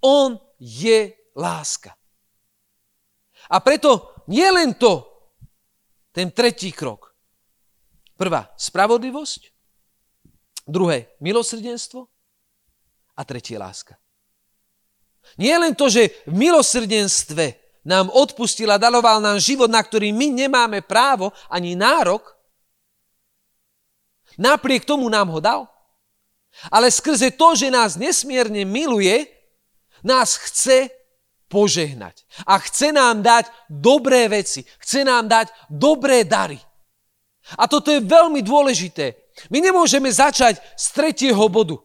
On 0.00 0.36
je 0.60 1.12
láska. 1.36 1.96
A 3.50 3.60
preto 3.60 4.14
nie 4.30 4.46
len 4.48 4.74
to, 4.74 5.04
ten 6.14 6.30
tretí 6.30 6.72
krok. 6.72 7.12
Prvá, 8.14 8.46
spravodlivosť. 8.54 9.50
Druhé, 10.64 11.12
milosrdenstvo. 11.20 12.08
A 13.14 13.22
tretie, 13.26 13.58
láska. 13.58 13.98
Nie 15.38 15.58
len 15.58 15.74
to, 15.74 15.90
že 15.90 16.24
v 16.28 16.34
milosrdenstve 16.34 17.63
nám 17.84 18.08
odpustil 18.10 18.72
a 18.72 18.80
daloval 18.80 19.20
nám 19.20 19.36
život, 19.36 19.68
na 19.68 19.84
ktorý 19.84 20.10
my 20.10 20.32
nemáme 20.32 20.80
právo 20.80 21.30
ani 21.52 21.76
nárok, 21.76 22.32
napriek 24.40 24.88
tomu 24.88 25.06
nám 25.12 25.28
ho 25.30 25.38
dal. 25.38 25.68
Ale 26.72 26.88
skrze 26.88 27.34
to, 27.34 27.52
že 27.54 27.68
nás 27.68 28.00
nesmierne 28.00 28.64
miluje, 28.64 29.26
nás 30.00 30.36
chce 30.38 30.88
požehnať. 31.48 32.24
A 32.48 32.58
chce 32.58 32.90
nám 32.90 33.22
dať 33.22 33.50
dobré 33.68 34.26
veci. 34.26 34.64
Chce 34.80 35.04
nám 35.04 35.28
dať 35.28 35.50
dobré 35.70 36.24
dary. 36.24 36.58
A 37.58 37.68
toto 37.68 37.92
je 37.92 38.00
veľmi 38.00 38.40
dôležité. 38.40 39.14
My 39.50 39.60
nemôžeme 39.60 40.08
začať 40.08 40.62
z 40.78 40.86
tretieho 40.94 41.44
bodu. 41.50 41.76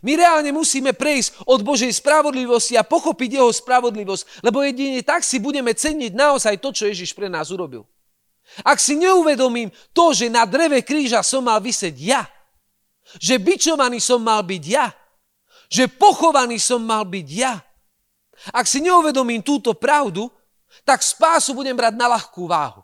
My 0.00 0.16
reálne 0.16 0.48
musíme 0.56 0.96
prejsť 0.96 1.44
od 1.44 1.60
Božej 1.60 1.92
spravodlivosti 1.92 2.80
a 2.80 2.88
pochopiť 2.88 3.36
jeho 3.36 3.52
spravodlivosť, 3.52 4.40
lebo 4.40 4.64
jedine 4.64 5.04
tak 5.04 5.20
si 5.20 5.36
budeme 5.36 5.76
ceniť 5.76 6.16
naozaj 6.16 6.56
to, 6.64 6.72
čo 6.72 6.88
Ježiš 6.88 7.12
pre 7.12 7.28
nás 7.28 7.52
urobil. 7.52 7.84
Ak 8.64 8.80
si 8.80 8.96
neuvedomím 8.96 9.68
to, 9.92 10.16
že 10.16 10.32
na 10.32 10.48
dreve 10.48 10.80
kríža 10.80 11.20
som 11.20 11.44
mal 11.44 11.60
vysieť 11.60 11.94
ja, 12.00 12.24
že 13.20 13.36
bičovaný 13.36 14.00
som 14.00 14.24
mal 14.24 14.40
byť 14.40 14.64
ja, 14.64 14.88
že 15.68 15.88
pochovaný 15.92 16.56
som 16.56 16.80
mal 16.80 17.04
byť 17.04 17.28
ja, 17.28 17.60
ak 18.50 18.66
si 18.66 18.80
neuvedomím 18.80 19.44
túto 19.44 19.76
pravdu, 19.76 20.32
tak 20.82 21.04
spásu 21.04 21.52
budem 21.52 21.76
brať 21.76 21.94
na 21.94 22.10
ľahkú 22.16 22.48
váhu. 22.48 22.82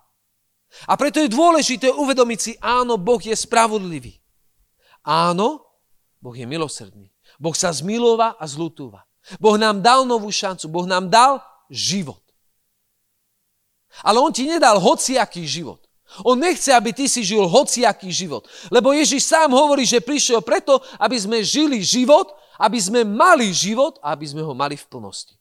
A 0.84 0.94
preto 1.00 1.18
je 1.18 1.32
dôležité 1.32 1.88
uvedomiť 1.88 2.38
si, 2.38 2.52
áno, 2.60 3.00
Boh 3.00 3.18
je 3.18 3.32
spravodlivý. 3.32 4.20
Áno, 5.02 5.67
Boh 6.18 6.34
je 6.34 6.46
milosrdný. 6.46 7.10
Boh 7.38 7.54
sa 7.54 7.70
zmilova 7.70 8.34
a 8.38 8.44
zlutúva. 8.46 9.06
Boh 9.38 9.54
nám 9.54 9.78
dal 9.78 10.02
novú 10.02 10.32
šancu. 10.32 10.66
Boh 10.66 10.86
nám 10.88 11.06
dal 11.06 11.38
život. 11.70 12.20
Ale 14.02 14.18
On 14.18 14.32
ti 14.32 14.46
nedal 14.46 14.78
hociaký 14.82 15.46
život. 15.46 15.84
On 16.24 16.40
nechce, 16.40 16.72
aby 16.72 16.96
ty 16.96 17.04
si 17.04 17.20
žil 17.20 17.44
hociaký 17.44 18.08
život. 18.08 18.48
Lebo 18.72 18.96
Ježiš 18.96 19.28
sám 19.28 19.52
hovorí, 19.52 19.84
že 19.84 20.00
prišiel 20.00 20.40
preto, 20.40 20.80
aby 20.96 21.20
sme 21.20 21.44
žili 21.44 21.84
život, 21.84 22.32
aby 22.56 22.80
sme 22.80 23.04
mali 23.04 23.52
život 23.52 24.00
a 24.00 24.16
aby 24.16 24.24
sme 24.24 24.40
ho 24.40 24.56
mali 24.56 24.74
v 24.74 24.88
plnosti. 24.88 25.36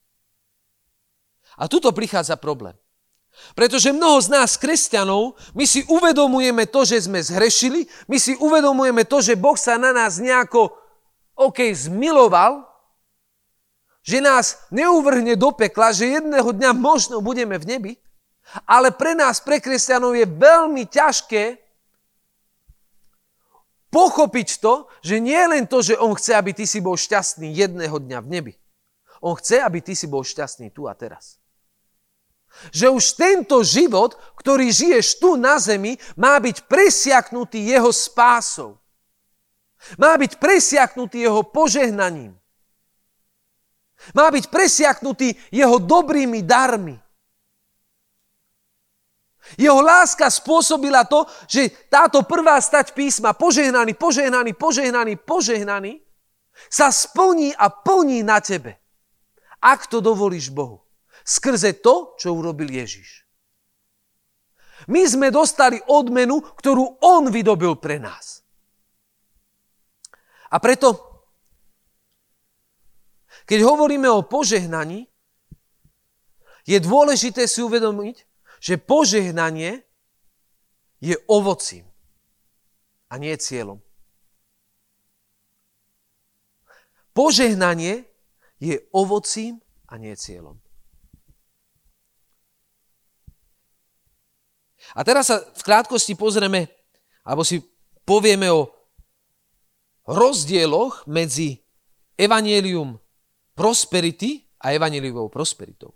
A 1.57 1.65
tuto 1.65 1.89
prichádza 1.95 2.35
problém. 2.37 2.75
Pretože 3.53 3.93
mnoho 3.93 4.21
z 4.21 4.27
nás, 4.33 4.57
kresťanov, 4.57 5.37
my 5.57 5.65
si 5.65 5.81
uvedomujeme 5.89 6.69
to, 6.69 6.85
že 6.85 7.09
sme 7.09 7.21
zhrešili, 7.21 7.85
my 8.09 8.17
si 8.21 8.37
uvedomujeme 8.37 9.05
to, 9.05 9.21
že 9.21 9.39
Boh 9.39 9.57
sa 9.57 9.77
na 9.81 9.93
nás 9.93 10.21
nejako, 10.21 10.73
OK, 11.37 11.73
zmiloval, 11.73 12.65
že 14.01 14.23
nás 14.23 14.63
neuvrhne 14.71 15.35
do 15.35 15.51
pekla, 15.51 15.91
že 15.91 16.21
jedného 16.21 16.49
dňa 16.49 16.71
možno 16.71 17.19
budeme 17.19 17.59
v 17.59 17.65
nebi, 17.67 17.93
ale 18.63 18.95
pre 18.95 19.11
nás, 19.11 19.43
pre 19.43 19.59
kresťanov 19.59 20.15
je 20.15 20.23
veľmi 20.23 20.87
ťažké 20.87 21.59
pochopiť 23.91 24.47
to, 24.63 24.87
že 25.03 25.19
nie 25.19 25.39
len 25.47 25.67
to, 25.67 25.83
že 25.83 25.99
On 25.99 26.15
chce, 26.15 26.31
aby 26.35 26.55
ty 26.55 26.63
si 26.63 26.79
bol 26.79 26.95
šťastný 26.95 27.51
jedného 27.51 27.97
dňa 27.99 28.19
v 28.23 28.27
nebi. 28.31 28.53
On 29.19 29.33
chce, 29.35 29.59
aby 29.59 29.81
ty 29.81 29.97
si 29.97 30.05
bol 30.07 30.23
šťastný 30.23 30.71
tu 30.71 30.85
a 30.85 30.93
teraz. 30.93 31.41
Že 32.73 32.87
už 32.89 33.05
tento 33.13 33.57
život, 33.63 34.17
ktorý 34.39 34.71
žiješ 34.71 35.21
tu 35.21 35.35
na 35.37 35.59
zemi, 35.61 35.99
má 36.17 36.39
byť 36.41 36.65
presiaknutý 36.65 37.61
jeho 37.67 37.91
spásou. 37.93 38.81
Má 39.95 40.17
byť 40.17 40.41
presiaknutý 40.41 41.27
jeho 41.27 41.45
požehnaním. 41.45 42.33
Má 44.13 44.27
byť 44.29 44.49
presiaknutý 44.49 45.37
jeho 45.53 45.77
dobrými 45.77 46.41
darmi. 46.41 46.97
Jeho 49.55 49.79
láska 49.79 50.27
spôsobila 50.27 51.07
to, 51.07 51.23
že 51.47 51.71
táto 51.87 52.27
prvá 52.27 52.59
stať 52.59 52.91
písma, 52.91 53.31
požehnaný, 53.31 53.95
požehnaný, 53.95 54.51
požehnaný, 54.51 55.13
požehnaný, 55.23 56.03
sa 56.67 56.91
splní 56.91 57.55
a 57.55 57.71
plní 57.71 58.27
na 58.27 58.43
tebe. 58.43 58.75
Ak 59.63 59.87
to 59.87 60.03
dovolíš 60.03 60.51
Bohu 60.51 60.86
skrze 61.27 61.75
to, 61.83 62.15
čo 62.15 62.31
urobil 62.31 62.71
Ježiš. 62.71 63.27
My 64.87 65.03
sme 65.03 65.27
dostali 65.27 65.83
odmenu, 65.91 66.39
ktorú 66.39 67.03
On 67.03 67.27
vydobil 67.27 67.75
pre 67.75 67.99
nás. 67.99 68.39
A 70.47 70.63
preto, 70.63 70.95
keď 73.43 73.67
hovoríme 73.67 74.07
o 74.07 74.23
požehnaní, 74.23 75.11
je 76.63 76.77
dôležité 76.79 77.43
si 77.51 77.59
uvedomiť, 77.59 78.23
že 78.63 78.79
požehnanie 78.79 79.83
je 81.03 81.15
ovocím 81.27 81.83
a 83.11 83.19
nie 83.19 83.35
cieľom. 83.35 83.83
Požehnanie 87.11 88.05
je 88.61 88.77
ovocím 88.93 89.59
a 89.89 89.97
nie 89.97 90.13
cieľom. 90.15 90.59
A 94.97 95.05
teraz 95.05 95.29
sa 95.29 95.37
v 95.37 95.61
krátkosti 95.61 96.17
pozrieme, 96.17 96.73
alebo 97.21 97.45
si 97.45 97.61
povieme 98.01 98.49
o 98.49 98.73
rozdieloch 100.09 101.05
medzi 101.05 101.61
evanielium 102.17 102.97
prosperity 103.53 104.41
a 104.57 104.73
evanieliovou 104.73 105.29
prosperitou. 105.29 105.93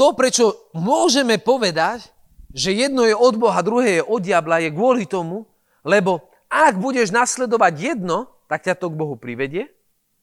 To, 0.00 0.16
prečo 0.16 0.72
môžeme 0.72 1.36
povedať, 1.36 2.08
že 2.56 2.72
jedno 2.72 3.04
je 3.04 3.12
od 3.12 3.36
Boha, 3.36 3.60
druhé 3.60 4.00
je 4.00 4.06
od 4.08 4.20
diabla, 4.24 4.64
je 4.64 4.72
kvôli 4.72 5.04
tomu, 5.04 5.44
lebo 5.84 6.32
ak 6.48 6.80
budeš 6.80 7.12
nasledovať 7.12 7.74
jedno, 7.76 8.32
tak 8.48 8.64
ťa 8.64 8.80
to 8.80 8.88
k 8.88 8.96
Bohu 8.96 9.20
privedie, 9.20 9.68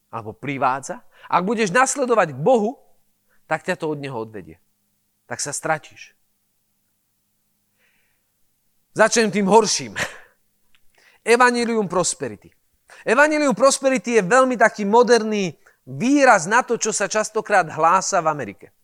alebo 0.09 0.33
privádza. 0.33 1.05
Ak 1.29 1.45
budeš 1.45 1.69
nasledovať 1.69 2.33
k 2.33 2.41
Bohu, 2.41 2.81
tak 3.45 3.61
ťa 3.61 3.77
to 3.77 3.93
od 3.93 4.01
Neho 4.01 4.17
odvedie 4.17 4.62
tak 5.33 5.41
sa 5.41 5.49
stratíš. 5.49 6.13
Začnem 8.93 9.33
tým 9.33 9.49
horším. 9.49 9.97
Evangelium 11.33 11.89
prosperity. 11.89 12.53
Evangelium 13.01 13.57
prosperity 13.57 14.21
je 14.21 14.29
veľmi 14.29 14.53
taký 14.53 14.85
moderný 14.85 15.57
výraz 15.89 16.45
na 16.45 16.61
to, 16.61 16.77
čo 16.77 16.93
sa 16.93 17.09
častokrát 17.09 17.65
hlása 17.65 18.21
v 18.21 18.29
Amerike. 18.29 18.77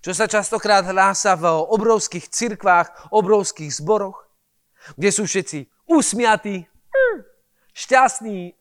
Čo 0.00 0.16
sa 0.16 0.24
častokrát 0.24 0.80
hlása 0.88 1.36
v 1.36 1.44
obrovských 1.44 2.24
cirkvách, 2.32 3.12
obrovských 3.12 3.68
zboroch, 3.68 4.24
kde 4.96 5.12
sú 5.12 5.28
všetci 5.28 5.92
usmiatí, 5.92 6.64
šťastní, 7.76 8.56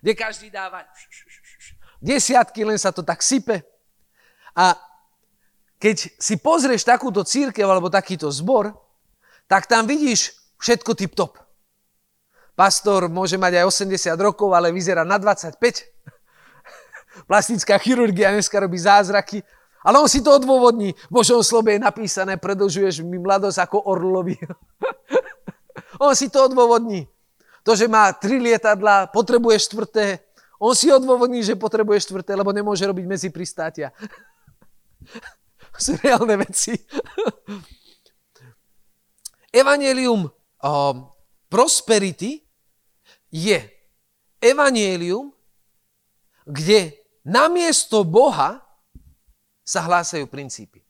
kde 0.00 0.12
každý 0.16 0.48
dáva 0.48 0.80
desiatky, 2.00 2.64
len 2.64 2.80
sa 2.80 2.88
to 2.88 3.04
tak 3.04 3.20
sype. 3.20 3.60
A 4.56 4.85
keď 5.76 5.96
si 6.16 6.34
pozrieš 6.40 6.88
takúto 6.88 7.20
církev 7.20 7.68
alebo 7.68 7.92
takýto 7.92 8.32
zbor, 8.32 8.72
tak 9.44 9.68
tam 9.68 9.84
vidíš 9.84 10.32
všetko 10.56 10.90
tip-top. 10.96 11.36
Pastor 12.56 13.12
môže 13.12 13.36
mať 13.36 13.60
aj 13.60 13.64
80 13.68 14.16
rokov, 14.16 14.56
ale 14.56 14.72
vyzerá 14.72 15.04
na 15.04 15.20
25. 15.20 15.60
Plastická 17.28 17.76
chirurgia 17.76 18.32
dneska 18.32 18.56
robí 18.56 18.80
zázraky, 18.80 19.44
ale 19.84 20.00
on 20.00 20.08
si 20.08 20.24
to 20.24 20.32
odôvodní. 20.32 20.96
V 20.96 21.12
Božom 21.12 21.44
slobe 21.44 21.76
je 21.76 21.84
napísané, 21.84 22.40
predlžuješ 22.40 23.04
mi 23.04 23.20
mladosť 23.20 23.60
ako 23.68 23.84
orlovi. 23.92 24.40
on 26.06 26.16
si 26.16 26.32
to 26.32 26.48
odôvodní. 26.48 27.04
To, 27.68 27.76
že 27.76 27.84
má 27.84 28.08
tri 28.16 28.40
lietadla, 28.40 29.12
potrebuje 29.12 29.60
štvrté. 29.68 30.24
On 30.56 30.72
si 30.72 30.88
odôvodní, 30.88 31.44
že 31.44 31.52
potrebuje 31.52 32.08
štvrté, 32.08 32.32
lebo 32.32 32.48
nemôže 32.56 32.88
robiť 32.88 33.04
medzi 33.04 33.28
pristátia 33.28 33.92
sú 35.84 35.96
reálne 36.00 36.36
veci. 36.40 36.74
Evangelium 39.60 40.28
um, 40.28 40.96
prosperity 41.48 42.44
je 43.32 43.58
evangelium, 44.40 45.32
kde 46.46 46.94
namiesto 47.24 48.04
Boha 48.04 48.62
sa 49.66 49.82
hlásajú 49.82 50.30
princípy. 50.30 50.84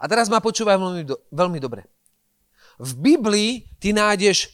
A 0.00 0.08
teraz 0.08 0.32
ma 0.32 0.40
počúvaj 0.40 0.80
veľmi, 0.80 1.04
do, 1.04 1.20
veľmi 1.30 1.58
dobre. 1.60 1.84
V 2.80 2.96
Biblii 2.96 3.68
ty 3.76 3.92
nájdeš 3.92 4.48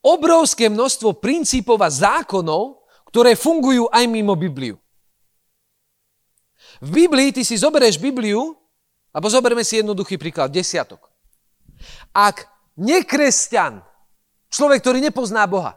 obrovské 0.00 0.70
množstvo 0.70 1.18
princípov 1.18 1.82
a 1.82 1.90
zákonov, 1.90 2.86
ktoré 3.10 3.34
fungujú 3.34 3.90
aj 3.90 4.06
mimo 4.06 4.38
Bibliu. 4.38 4.78
V 6.80 6.88
Biblii 6.88 7.32
ty 7.32 7.44
si 7.44 7.60
zoberieš 7.60 8.00
Bibliu, 8.00 8.56
alebo 9.12 9.26
zoberme 9.28 9.60
si 9.60 9.84
jednoduchý 9.84 10.16
príklad, 10.16 10.48
desiatok. 10.48 11.12
Ak 12.16 12.48
nekresťan, 12.80 13.84
človek, 14.48 14.80
ktorý 14.80 14.98
nepozná 15.04 15.44
Boha, 15.44 15.76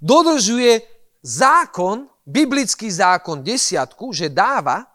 dodržuje 0.00 0.80
zákon, 1.20 2.08
biblický 2.24 2.88
zákon 2.88 3.44
desiatku, 3.44 4.12
že 4.16 4.32
dáva, 4.32 4.88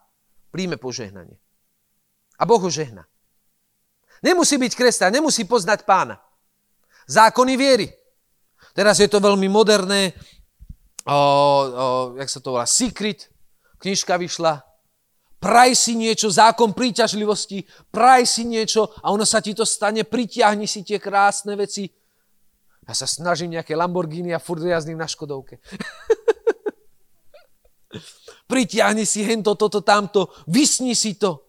príjme 0.50 0.82
požehnanie. 0.82 1.38
A 2.38 2.44
Boh 2.50 2.62
ho 2.62 2.70
žehna. 2.70 3.06
Nemusí 4.24 4.58
byť 4.58 4.74
kresťan, 4.74 5.14
nemusí 5.14 5.44
poznať 5.46 5.86
pána. 5.86 6.18
Zákony 7.06 7.54
viery. 7.60 7.88
Teraz 8.74 8.98
je 8.98 9.06
to 9.12 9.22
veľmi 9.22 9.46
moderné, 9.52 10.16
o, 11.06 11.14
o, 11.14 11.18
jak 12.18 12.30
sa 12.32 12.40
to 12.42 12.56
volá, 12.56 12.66
Secret, 12.66 13.30
knižka 13.78 14.18
vyšla, 14.18 14.64
praj 15.44 15.76
si 15.76 16.00
niečo, 16.00 16.32
zákon 16.32 16.72
príťažlivosti, 16.72 17.68
praj 17.92 18.24
si 18.24 18.48
niečo 18.48 18.88
a 19.04 19.12
ono 19.12 19.28
sa 19.28 19.44
ti 19.44 19.52
to 19.52 19.68
stane, 19.68 20.08
pritiahni 20.08 20.64
si 20.64 20.88
tie 20.88 21.04
krásne 21.04 21.60
veci. 21.60 21.92
Ja 22.88 22.96
sa 22.96 23.04
snažím 23.04 23.60
nejaké 23.60 23.76
Lamborghini 23.76 24.32
a 24.32 24.40
furt 24.40 24.64
jazdím 24.64 24.96
na 24.96 25.08
Škodovke. 25.08 25.60
pritiahni 28.48 29.04
si 29.04 29.28
hento, 29.28 29.60
toto, 29.60 29.84
tamto, 29.84 30.32
vysni 30.48 30.96
si 30.96 31.20
to. 31.20 31.44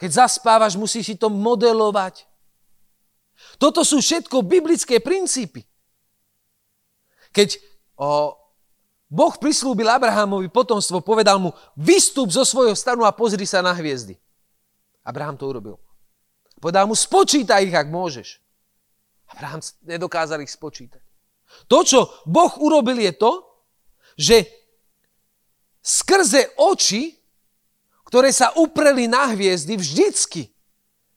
Keď 0.00 0.24
zaspávaš, 0.24 0.80
musíš 0.80 1.12
si 1.12 1.14
to 1.20 1.28
modelovať. 1.28 2.24
Toto 3.60 3.84
sú 3.84 4.00
všetko 4.00 4.40
biblické 4.40 5.04
princípy. 5.04 5.68
Keď 7.34 7.58
o, 7.98 8.30
Boh 9.14 9.38
prislúbil 9.38 9.86
Abrahamovi 9.86 10.50
potomstvo, 10.50 10.98
povedal 10.98 11.38
mu, 11.38 11.54
vystup 11.78 12.34
zo 12.34 12.42
svojho 12.42 12.74
stanu 12.74 13.06
a 13.06 13.14
pozri 13.14 13.46
sa 13.46 13.62
na 13.62 13.70
hviezdy. 13.70 14.18
Abraham 15.06 15.38
to 15.38 15.46
urobil. 15.46 15.78
Povedal 16.58 16.90
mu, 16.90 16.98
spočítaj 16.98 17.62
ich, 17.62 17.76
ak 17.78 17.86
môžeš. 17.86 18.42
Abraham 19.30 19.62
nedokázal 19.86 20.42
ich 20.42 20.50
spočítať. 20.50 20.98
To, 21.70 21.86
čo 21.86 22.10
Boh 22.26 22.50
urobil, 22.58 22.98
je 22.98 23.14
to, 23.14 23.32
že 24.18 24.50
skrze 25.78 26.50
oči 26.58 27.24
ktoré 28.14 28.30
sa 28.30 28.54
upreli 28.54 29.10
na 29.10 29.34
hviezdy 29.34 29.74
vždycky, 29.74 30.46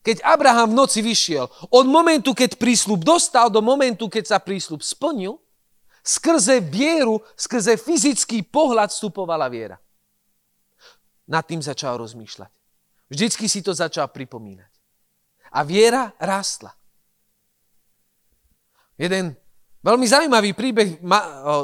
keď 0.01 0.17
Abraham 0.25 0.73
v 0.73 0.77
noci 0.81 1.05
vyšiel, 1.05 1.45
od 1.69 1.86
momentu, 1.86 2.33
keď 2.33 2.57
prísľub 2.57 3.05
dostal, 3.05 3.53
do 3.53 3.62
momentu, 3.62 4.10
keď 4.10 4.33
sa 4.33 4.38
prísľub 4.41 4.81
splnil, 4.81 5.38
skrze 6.07 6.63
vieru, 6.63 7.19
skrze 7.35 7.75
fyzický 7.75 8.47
pohľad 8.47 8.95
vstupovala 8.95 9.51
viera. 9.51 9.75
Nad 11.27 11.43
tým 11.43 11.59
začal 11.59 11.99
rozmýšľať. 11.99 12.47
Vždycky 13.11 13.51
si 13.51 13.59
to 13.59 13.75
začal 13.75 14.07
pripomínať. 14.07 14.71
A 15.51 15.67
viera 15.67 16.15
rástla. 16.15 16.71
Jeden 18.95 19.35
veľmi 19.83 20.07
zaujímavý 20.07 20.55
príbeh, 20.55 21.03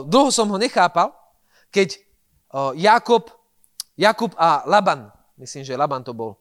dlho 0.07 0.29
som 0.35 0.51
ho 0.51 0.59
nechápal, 0.59 1.15
keď 1.71 1.95
Jakob, 2.75 3.31
Jakub 3.95 4.35
a 4.35 4.67
Laban 4.67 5.09
myslím, 5.37 5.63
že 5.65 5.79
Laban 5.79 6.03
to 6.03 6.13
bol, 6.13 6.39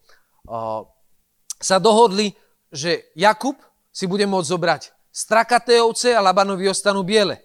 sa 1.59 1.79
dohodli, 1.79 2.35
že 2.71 3.11
Jakub 3.17 3.57
si 3.93 4.07
bude 4.07 4.25
môcť 4.29 4.51
zobrať 4.51 4.83
strakaté 5.13 5.81
ovce 5.83 6.17
a 6.17 6.25
Labanovi 6.25 6.69
ostanú 6.69 7.05
biele. 7.05 7.41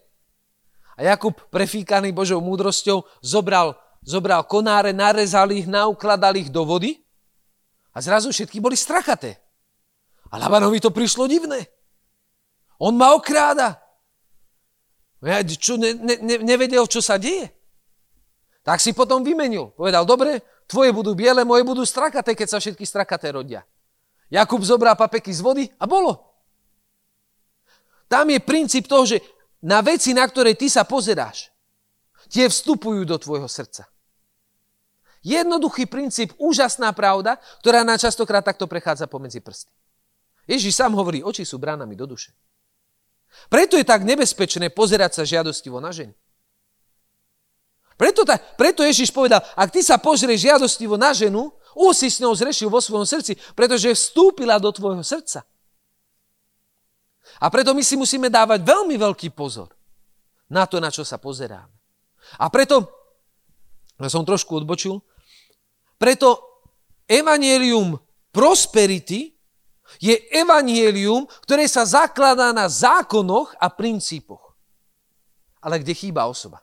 A 0.98 1.06
Jakub, 1.06 1.38
prefíkaný 1.54 2.10
Božou 2.10 2.42
múdrosťou, 2.42 3.06
zobral, 3.22 3.78
zobral 4.02 4.42
konáre, 4.50 4.92
narezal 4.92 5.54
ich, 5.54 5.70
naukladal 5.70 6.34
ich 6.42 6.50
do 6.50 6.66
vody 6.66 6.98
a 7.94 8.02
zrazu 8.02 8.34
všetky 8.34 8.58
boli 8.58 8.74
strakaté. 8.74 9.38
A 10.34 10.42
Labanovi 10.42 10.82
to 10.82 10.90
prišlo 10.90 11.30
divné. 11.30 11.70
On 12.82 12.92
ma 12.98 13.14
okráda. 13.14 13.78
Ja 15.22 15.42
čo, 15.46 15.78
ne, 15.78 15.94
ne, 15.98 16.42
nevedel, 16.42 16.86
čo 16.90 17.02
sa 17.02 17.22
deje. 17.22 17.50
Tak 18.66 18.82
si 18.82 18.92
potom 18.92 19.24
vymenil. 19.24 19.72
Povedal, 19.74 20.04
dobre, 20.04 20.44
Tvoje 20.68 20.92
budú 20.92 21.16
biele, 21.16 21.48
moje 21.48 21.64
budú 21.64 21.88
strakaté, 21.88 22.36
keď 22.36 22.48
sa 22.52 22.60
všetky 22.60 22.84
strakaté 22.84 23.32
rodia. 23.32 23.64
Jakub 24.28 24.60
zobral 24.60 25.00
papeky 25.00 25.32
z 25.32 25.40
vody 25.40 25.64
a 25.80 25.88
bolo. 25.88 26.20
Tam 28.12 28.28
je 28.28 28.40
princíp 28.44 28.84
toho, 28.84 29.08
že 29.08 29.24
na 29.68 29.84
veci, 29.84 30.16
na 30.16 30.24
ktoré 30.24 30.56
ty 30.56 30.72
sa 30.72 30.88
pozeráš, 30.88 31.52
tie 32.32 32.48
vstupujú 32.48 33.04
do 33.04 33.20
tvojho 33.20 33.52
srdca. 33.52 33.84
Jednoduchý 35.28 35.92
princíp, 35.92 36.32
úžasná 36.40 36.96
pravda, 36.96 37.36
ktorá 37.60 37.84
nám 37.84 38.00
častokrát 38.00 38.48
takto 38.48 38.64
prechádza 38.64 39.12
pomedzi 39.12 39.44
prsty. 39.44 39.68
Ježiš 40.48 40.80
sám 40.80 40.96
hovorí, 40.96 41.20
oči 41.20 41.44
sú 41.44 41.60
bránami 41.60 42.00
do 42.00 42.08
duše. 42.08 42.32
Preto 43.52 43.76
je 43.76 43.84
tak 43.84 44.08
nebezpečné 44.08 44.72
pozerať 44.72 45.20
sa 45.20 45.24
žiadostivo 45.28 45.84
na 45.84 45.92
ženy. 45.92 46.16
Preto, 48.00 48.24
ta, 48.24 48.40
preto 48.40 48.88
Ježiš 48.88 49.12
povedal, 49.12 49.44
ak 49.58 49.74
ty 49.74 49.84
sa 49.84 50.00
pozrieš 50.00 50.48
žiadostivo 50.48 50.96
na 50.96 51.12
ženu, 51.12 51.52
už 51.76 51.92
si 51.98 52.08
s 52.08 52.22
ňou 52.24 52.32
zrešil 52.32 52.72
vo 52.72 52.80
svojom 52.80 53.04
srdci, 53.04 53.36
pretože 53.58 53.92
vstúpila 53.92 54.62
do 54.62 54.72
tvojho 54.72 55.04
srdca. 55.04 55.44
A 57.42 57.52
preto 57.52 57.76
my 57.76 57.84
si 57.84 58.00
musíme 58.00 58.32
dávať 58.32 58.64
veľmi 58.64 58.96
veľký 58.98 59.32
pozor 59.36 59.72
na 60.50 60.64
to, 60.66 60.80
na 60.80 60.90
čo 60.90 61.04
sa 61.04 61.20
pozeráme. 61.20 61.74
A 62.42 62.48
preto, 62.52 62.88
ja 64.00 64.10
som 64.12 64.28
trošku 64.28 64.64
odbočil, 64.64 65.00
preto 65.98 66.40
evanielium 67.08 67.98
prosperity 68.32 69.38
je 70.04 70.14
evanielium, 70.36 71.26
ktoré 71.48 71.64
sa 71.66 71.88
zakladá 71.88 72.52
na 72.52 72.68
zákonoch 72.68 73.56
a 73.56 73.72
princípoch. 73.72 74.54
Ale 75.64 75.80
kde 75.80 75.96
chýba 75.96 76.28
osoba. 76.28 76.62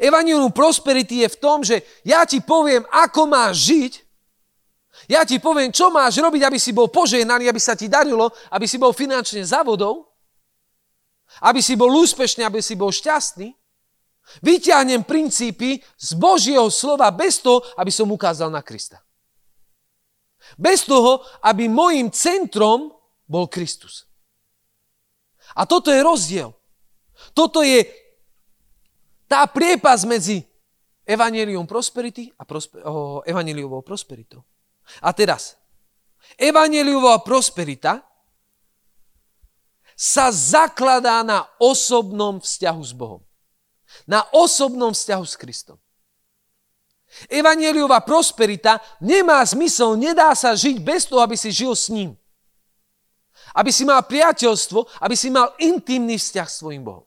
Evangelium 0.00 0.48
prosperity 0.48 1.26
je 1.26 1.28
v 1.28 1.40
tom, 1.40 1.60
že 1.60 1.84
ja 2.06 2.24
ti 2.24 2.40
poviem, 2.40 2.88
ako 2.88 3.28
máš 3.28 3.68
žiť, 3.68 3.92
ja 5.08 5.24
ti 5.28 5.36
poviem, 5.40 5.72
čo 5.72 5.92
máš 5.92 6.16
robiť, 6.20 6.42
aby 6.48 6.58
si 6.58 6.72
bol 6.72 6.88
požehnaný, 6.88 7.48
aby 7.48 7.60
sa 7.60 7.76
ti 7.76 7.90
darilo, 7.90 8.32
aby 8.52 8.64
si 8.64 8.80
bol 8.80 8.96
finančne 8.96 9.44
zavodov, 9.44 10.08
aby 11.44 11.60
si 11.60 11.74
bol 11.74 11.90
úspešný, 11.92 12.44
aby 12.46 12.60
si 12.62 12.78
bol 12.78 12.94
šťastný. 12.94 13.52
Vyťahnem 14.40 15.04
princípy 15.04 15.84
z 16.00 16.10
Božieho 16.16 16.72
slova 16.72 17.12
bez 17.12 17.44
toho, 17.44 17.60
aby 17.76 17.92
som 17.92 18.08
ukázal 18.08 18.48
na 18.48 18.64
Krista. 18.64 19.04
Bez 20.56 20.88
toho, 20.88 21.20
aby 21.44 21.68
môjim 21.68 22.08
centrom 22.08 22.92
bol 23.28 23.48
Kristus. 23.48 24.08
A 25.52 25.68
toto 25.68 25.92
je 25.92 26.00
rozdiel. 26.00 26.56
Toto 27.36 27.60
je 27.60 27.84
tá 29.28 29.44
priepas 29.48 30.04
medzi 30.08 30.44
evanelium 31.04 31.68
prosperity 31.68 32.32
a 32.40 32.48
prosper, 32.48 32.80
oh, 32.84 33.20
evaneliovou 33.28 33.84
prosperitou. 33.84 34.40
A 35.00 35.12
teraz, 35.12 35.56
evaneliová 36.38 37.18
prosperita 37.22 38.04
sa 39.94 40.30
zakladá 40.34 41.22
na 41.22 41.46
osobnom 41.62 42.42
vzťahu 42.42 42.82
s 42.82 42.92
Bohom. 42.92 43.22
Na 44.10 44.26
osobnom 44.34 44.90
vzťahu 44.90 45.24
s 45.24 45.34
Kristom. 45.38 45.78
Evangeliová 47.30 48.02
prosperita 48.02 48.82
nemá 48.98 49.38
zmysel, 49.46 49.94
nedá 49.94 50.34
sa 50.34 50.58
žiť 50.58 50.82
bez 50.82 51.06
toho, 51.06 51.22
aby 51.22 51.38
si 51.38 51.54
žil 51.54 51.70
s 51.78 51.86
ním. 51.86 52.18
Aby 53.54 53.70
si 53.70 53.86
mal 53.86 54.02
priateľstvo, 54.02 54.98
aby 54.98 55.14
si 55.14 55.30
mal 55.30 55.54
intimný 55.62 56.18
vzťah 56.18 56.48
s 56.50 56.58
svojim 56.58 56.82
Bohom. 56.82 57.06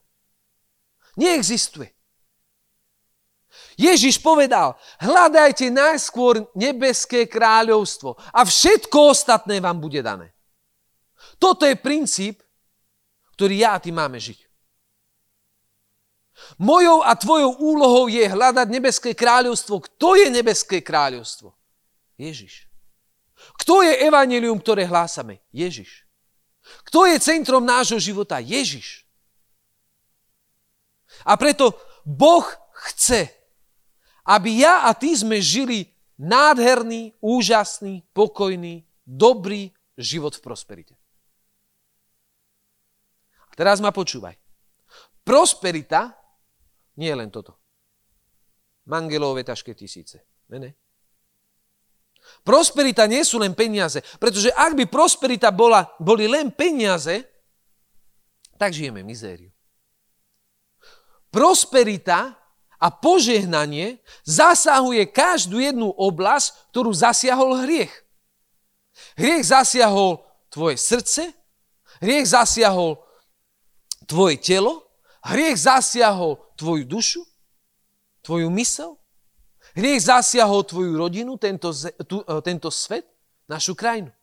Neexistuje. 1.20 1.97
Ježiš 3.78 4.18
povedal, 4.18 4.74
hľadajte 4.98 5.70
najskôr 5.70 6.50
nebeské 6.58 7.30
kráľovstvo 7.30 8.18
a 8.34 8.42
všetko 8.42 9.14
ostatné 9.14 9.62
vám 9.62 9.78
bude 9.78 10.02
dané. 10.02 10.34
Toto 11.38 11.62
je 11.62 11.78
princíp, 11.78 12.42
ktorý 13.38 13.62
ja 13.62 13.78
a 13.78 13.82
ty 13.82 13.94
máme 13.94 14.18
žiť. 14.18 14.50
Mojou 16.58 17.06
a 17.06 17.14
tvojou 17.14 17.54
úlohou 17.62 18.10
je 18.10 18.26
hľadať 18.26 18.68
nebeské 18.70 19.14
kráľovstvo. 19.14 19.86
Kto 19.86 20.18
je 20.18 20.28
nebeské 20.34 20.82
kráľovstvo? 20.82 21.54
Ježiš. 22.18 22.66
Kto 23.62 23.86
je 23.86 23.94
evanelium, 24.06 24.58
ktoré 24.58 24.90
hlásame? 24.90 25.46
Ježiš. 25.54 26.06
Kto 26.90 27.06
je 27.06 27.22
centrom 27.22 27.62
nášho 27.62 28.02
života? 28.02 28.42
Ježiš. 28.42 29.06
A 31.26 31.38
preto 31.38 31.78
Boh 32.06 32.46
chce, 32.90 33.37
aby 34.28 34.68
ja 34.68 34.84
a 34.84 34.92
ty 34.92 35.16
sme 35.16 35.40
žili 35.40 35.88
nádherný, 36.20 37.16
úžasný, 37.24 38.04
pokojný, 38.12 38.84
dobrý 39.08 39.72
život 39.96 40.36
v 40.36 40.44
prosperite. 40.44 40.96
A 43.48 43.54
teraz 43.56 43.80
ma 43.80 43.96
počúvaj. 43.96 44.36
Prosperita 45.24 46.12
nie 47.00 47.08
je 47.08 47.18
len 47.18 47.32
toto. 47.32 47.56
mangelové 48.88 49.44
taške 49.44 49.76
tisíce. 49.76 50.24
Ne, 50.48 50.60
ne. 50.60 50.72
Prosperita 52.44 53.04
nie 53.04 53.24
sú 53.28 53.36
len 53.40 53.52
peniaze, 53.52 54.00
pretože 54.20 54.52
ak 54.56 54.76
by 54.80 54.88
prosperita 54.88 55.52
bola, 55.52 55.84
boli 56.00 56.28
len 56.28 56.52
peniaze, 56.52 57.24
tak 58.56 58.72
žijeme 58.72 59.04
mizériu. 59.04 59.52
Prosperita 61.28 62.34
a 62.78 62.94
požehnanie 62.94 63.98
zasahuje 64.22 65.10
každú 65.10 65.58
jednu 65.58 65.90
oblasť, 65.90 66.74
ktorú 66.74 66.94
zasiahol 66.94 67.66
hriech. 67.66 67.94
Hriech 69.18 69.50
zasiahol 69.50 70.22
tvoje 70.54 70.78
srdce, 70.78 71.34
hriech 72.02 72.30
zasiahol 72.30 73.02
tvoje 74.06 74.38
telo, 74.38 74.86
hriech 75.26 75.58
zasiahol 75.58 76.38
tvoju 76.54 76.86
dušu, 76.86 77.22
tvoju 78.22 78.50
mysel, 78.54 78.98
hriech 79.74 80.06
zasiahol 80.06 80.62
tvoju 80.62 80.98
rodinu, 80.98 81.38
tento, 81.38 81.74
tu, 82.06 82.22
e, 82.22 82.34
tento 82.46 82.70
svet, 82.70 83.06
našu 83.50 83.74
krajinu. 83.74 84.14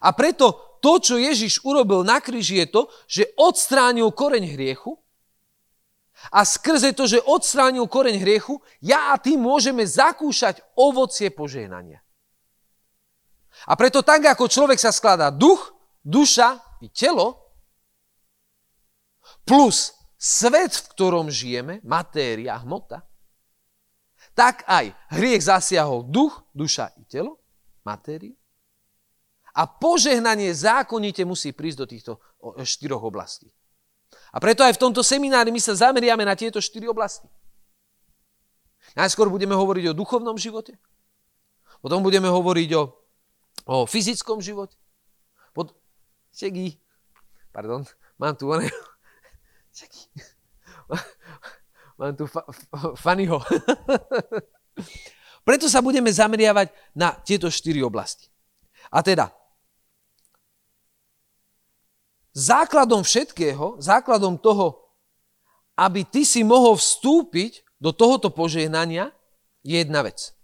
A 0.00 0.14
preto 0.14 0.78
to, 0.78 0.98
čo 1.02 1.18
Ježiš 1.18 1.62
urobil 1.66 2.06
na 2.06 2.22
kríži, 2.22 2.62
je 2.62 2.66
to, 2.70 2.82
že 3.10 3.30
odstránil 3.34 4.14
koreň 4.14 4.54
hriechu 4.54 5.01
a 6.30 6.46
skrze 6.46 6.94
to, 6.94 7.08
že 7.08 7.24
odstránil 7.24 7.88
koreň 7.90 8.22
hriechu, 8.22 8.62
ja 8.78 9.10
a 9.10 9.18
ty 9.18 9.34
môžeme 9.34 9.82
zakúšať 9.82 10.62
ovocie 10.78 11.32
požehnania. 11.34 11.98
A 13.66 13.72
preto 13.74 14.06
tak, 14.06 14.26
ako 14.26 14.46
človek 14.46 14.78
sa 14.78 14.94
skladá 14.94 15.34
duch, 15.34 15.74
duša 16.02 16.62
i 16.82 16.90
telo, 16.90 17.42
plus 19.42 19.94
svet, 20.18 20.74
v 20.74 20.86
ktorom 20.94 21.26
žijeme, 21.30 21.82
matéria, 21.82 22.58
hmota, 22.62 23.02
tak 24.32 24.62
aj 24.70 24.94
hriech 25.10 25.42
zasiahol 25.42 26.06
duch, 26.06 26.46
duša 26.54 26.94
i 26.98 27.04
telo, 27.06 27.42
matériu, 27.82 28.34
a 29.52 29.68
požehnanie 29.68 30.48
zákonite 30.56 31.28
musí 31.28 31.52
prísť 31.52 31.78
do 31.78 31.86
týchto 31.86 32.12
štyroch 32.64 33.04
oblastí. 33.04 33.52
A 34.32 34.40
preto 34.40 34.64
aj 34.64 34.80
v 34.80 34.82
tomto 34.82 35.04
seminári 35.04 35.52
my 35.52 35.60
sa 35.60 35.76
zameriame 35.76 36.24
na 36.24 36.32
tieto 36.32 36.58
štyri 36.58 36.88
oblasti. 36.88 37.28
Najskôr 38.96 39.28
budeme 39.28 39.52
hovoriť 39.52 39.92
o 39.92 39.96
duchovnom 39.96 40.36
živote, 40.40 40.76
potom 41.80 42.00
budeme 42.00 42.28
hovoriť 42.28 42.70
o, 42.76 42.82
o 43.68 43.76
fyzickom 43.84 44.40
živote, 44.40 44.76
pod... 45.52 45.76
Čeky, 46.32 46.80
pardon, 47.52 47.84
mám 48.16 48.32
tu 48.36 48.48
one... 48.48 48.68
Čeky. 49.76 50.08
Mám 51.98 52.16
tu 52.16 52.26
fa- 52.26 52.46
Fannyho. 52.96 53.40
Preto 55.48 55.66
sa 55.66 55.82
budeme 55.82 56.10
zameriavať 56.10 56.70
na 56.94 57.14
tieto 57.14 57.50
štyri 57.50 57.82
oblasti. 57.82 58.30
A 58.92 59.02
teda, 59.02 59.30
základom 62.32 63.04
všetkého, 63.04 63.80
základom 63.80 64.40
toho, 64.40 64.88
aby 65.76 66.04
ty 66.04 66.24
si 66.24 66.44
mohol 66.44 66.76
vstúpiť 66.76 67.64
do 67.80 67.92
tohoto 67.92 68.28
požehnania, 68.28 69.12
je 69.64 69.78
jedna 69.78 70.02
vec. 70.02 70.34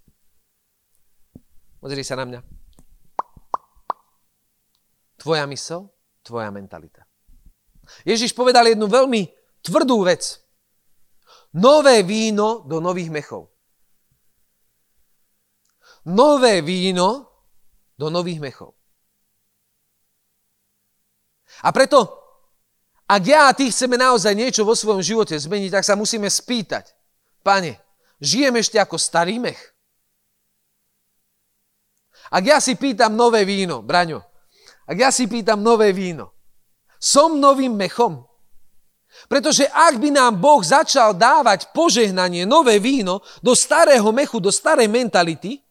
Pozri 1.79 2.03
sa 2.07 2.18
na 2.18 2.24
mňa. 2.27 2.40
Tvoja 5.18 5.44
mysel, 5.51 5.90
tvoja 6.22 6.51
mentalita. 6.55 7.03
Ježiš 8.07 8.37
povedal 8.37 8.70
jednu 8.70 8.87
veľmi 8.87 9.27
tvrdú 9.64 10.07
vec. 10.07 10.38
Nové 11.59 12.05
víno 12.07 12.62
do 12.68 12.79
nových 12.79 13.11
mechov. 13.11 13.51
Nové 16.07 16.62
víno 16.62 17.27
do 17.98 18.09
nových 18.09 18.38
mechov. 18.38 18.77
A 21.62 21.75
preto, 21.75 22.07
ak 23.09 23.23
ja 23.25 23.49
a 23.49 23.57
ty 23.57 23.73
chceme 23.73 23.97
naozaj 23.97 24.37
niečo 24.37 24.62
vo 24.62 24.77
svojom 24.77 25.01
živote 25.01 25.35
zmeniť, 25.35 25.81
tak 25.81 25.85
sa 25.87 25.97
musíme 25.97 26.29
spýtať. 26.29 26.92
Pane, 27.40 27.81
žijem 28.21 28.55
ešte 28.61 28.77
ako 28.77 29.01
starý 29.01 29.40
mech? 29.40 29.59
Ak 32.29 32.44
ja 32.44 32.61
si 32.61 32.77
pýtam 32.77 33.16
nové 33.16 33.49
víno, 33.49 33.81
Braňo, 33.81 34.21
ak 34.85 34.97
ja 34.97 35.09
si 35.09 35.25
pýtam 35.25 35.64
nové 35.64 35.97
víno, 35.97 36.37
som 37.01 37.40
novým 37.40 37.73
mechom? 37.73 38.29
Pretože 39.27 39.64
ak 39.64 39.97
by 39.97 40.12
nám 40.12 40.37
Boh 40.37 40.61
začal 40.61 41.16
dávať 41.16 41.73
požehnanie, 41.73 42.44
nové 42.44 42.77
víno 42.77 43.25
do 43.40 43.57
starého 43.57 44.12
mechu, 44.12 44.37
do 44.37 44.53
starej 44.53 44.87
mentality, 44.87 45.64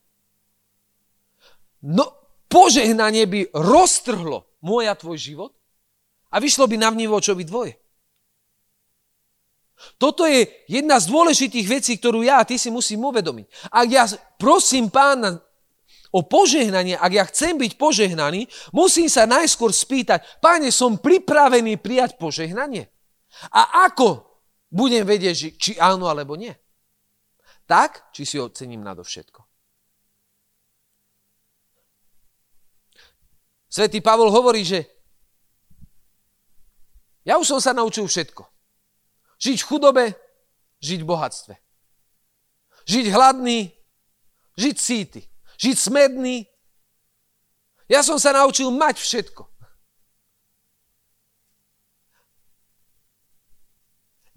no, 1.85 2.09
požehnanie 2.49 3.29
by 3.29 3.53
roztrhlo 3.53 4.49
môj 4.65 4.89
a 4.89 4.97
tvoj 4.97 5.17
život 5.21 5.56
a 6.31 6.35
vyšlo 6.39 6.67
by 6.67 6.75
na 6.75 6.89
by 6.91 7.43
dvoje. 7.47 7.73
Toto 10.01 10.25
je 10.25 10.49
jedna 10.65 10.97
z 10.97 11.05
dôležitých 11.05 11.67
vecí, 11.69 11.93
ktorú 12.01 12.25
ja 12.25 12.41
a 12.41 12.47
ty 12.47 12.57
si 12.57 12.73
musím 12.73 13.05
uvedomiť. 13.13 13.45
Ak 13.69 13.87
ja 13.93 14.09
prosím 14.41 14.89
pána 14.89 15.37
o 16.09 16.25
požehnanie, 16.25 16.97
ak 16.97 17.11
ja 17.13 17.23
chcem 17.29 17.61
byť 17.61 17.77
požehnaný, 17.77 18.49
musím 18.73 19.05
sa 19.05 19.29
najskôr 19.29 19.69
spýtať, 19.69 20.41
páne, 20.41 20.73
som 20.73 20.97
pripravený 20.97 21.77
prijať 21.77 22.17
požehnanie? 22.17 22.89
A 23.53 23.85
ako 23.85 24.25
budem 24.73 25.05
vedieť, 25.05 25.61
či 25.61 25.71
áno 25.77 26.09
alebo 26.09 26.33
nie? 26.33 26.51
Tak, 27.69 28.09
či 28.15 28.25
si 28.25 28.41
ho 28.41 28.49
cením 28.49 28.81
nadovšetko. 28.81 29.45
Svetý 33.67 34.01
Pavol 34.01 34.33
hovorí, 34.33 34.65
že 34.65 34.96
ja 37.27 37.35
už 37.35 37.43
som 37.43 37.59
sa 37.59 37.75
naučil 37.75 38.07
všetko. 38.07 38.47
Žiť 39.35 39.59
v 39.59 39.67
chudobe, 39.67 40.05
žiť 40.79 40.99
v 41.03 41.09
bohatstve. 41.11 41.55
Žiť 42.87 43.05
hladný, 43.11 43.67
žiť 44.55 44.75
síty. 44.79 45.21
Žiť 45.59 45.75
smedný. 45.75 46.47
Ja 47.91 47.99
som 47.99 48.15
sa 48.15 48.31
naučil 48.31 48.71
mať 48.71 48.95
všetko. 48.95 49.43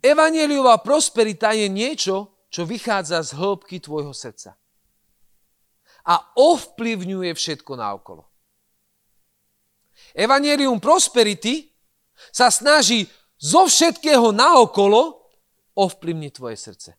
Evangeliová 0.01 0.81
prosperita 0.81 1.53
je 1.53 1.69
niečo, 1.71 2.49
čo 2.51 2.67
vychádza 2.67 3.23
z 3.23 3.37
hĺbky 3.37 3.79
tvojho 3.79 4.11
srdca. 4.11 4.57
A 6.09 6.19
ovplyvňuje 6.35 7.31
všetko 7.37 7.73
naokolo. 7.77 8.27
Evangelium 10.17 10.81
prosperity 10.83 11.70
sa 12.29 12.53
snaží 12.53 13.09
zo 13.41 13.65
všetkého 13.65 14.37
naokolo 14.37 15.25
ovplyvniť 15.73 16.33
tvoje 16.37 16.57
srdce. 16.61 16.91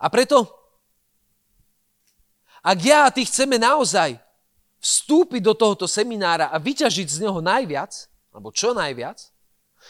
A 0.00 0.06
preto, 0.12 0.44
ak 2.60 2.78
ja 2.80 3.08
a 3.08 3.12
ty 3.12 3.24
chceme 3.24 3.56
naozaj 3.56 4.16
vstúpiť 4.80 5.40
do 5.40 5.54
tohoto 5.56 5.88
seminára 5.88 6.52
a 6.52 6.60
vyťažiť 6.60 7.08
z 7.08 7.18
neho 7.24 7.40
najviac, 7.40 7.92
alebo 8.32 8.52
čo 8.52 8.76
najviac, 8.76 9.32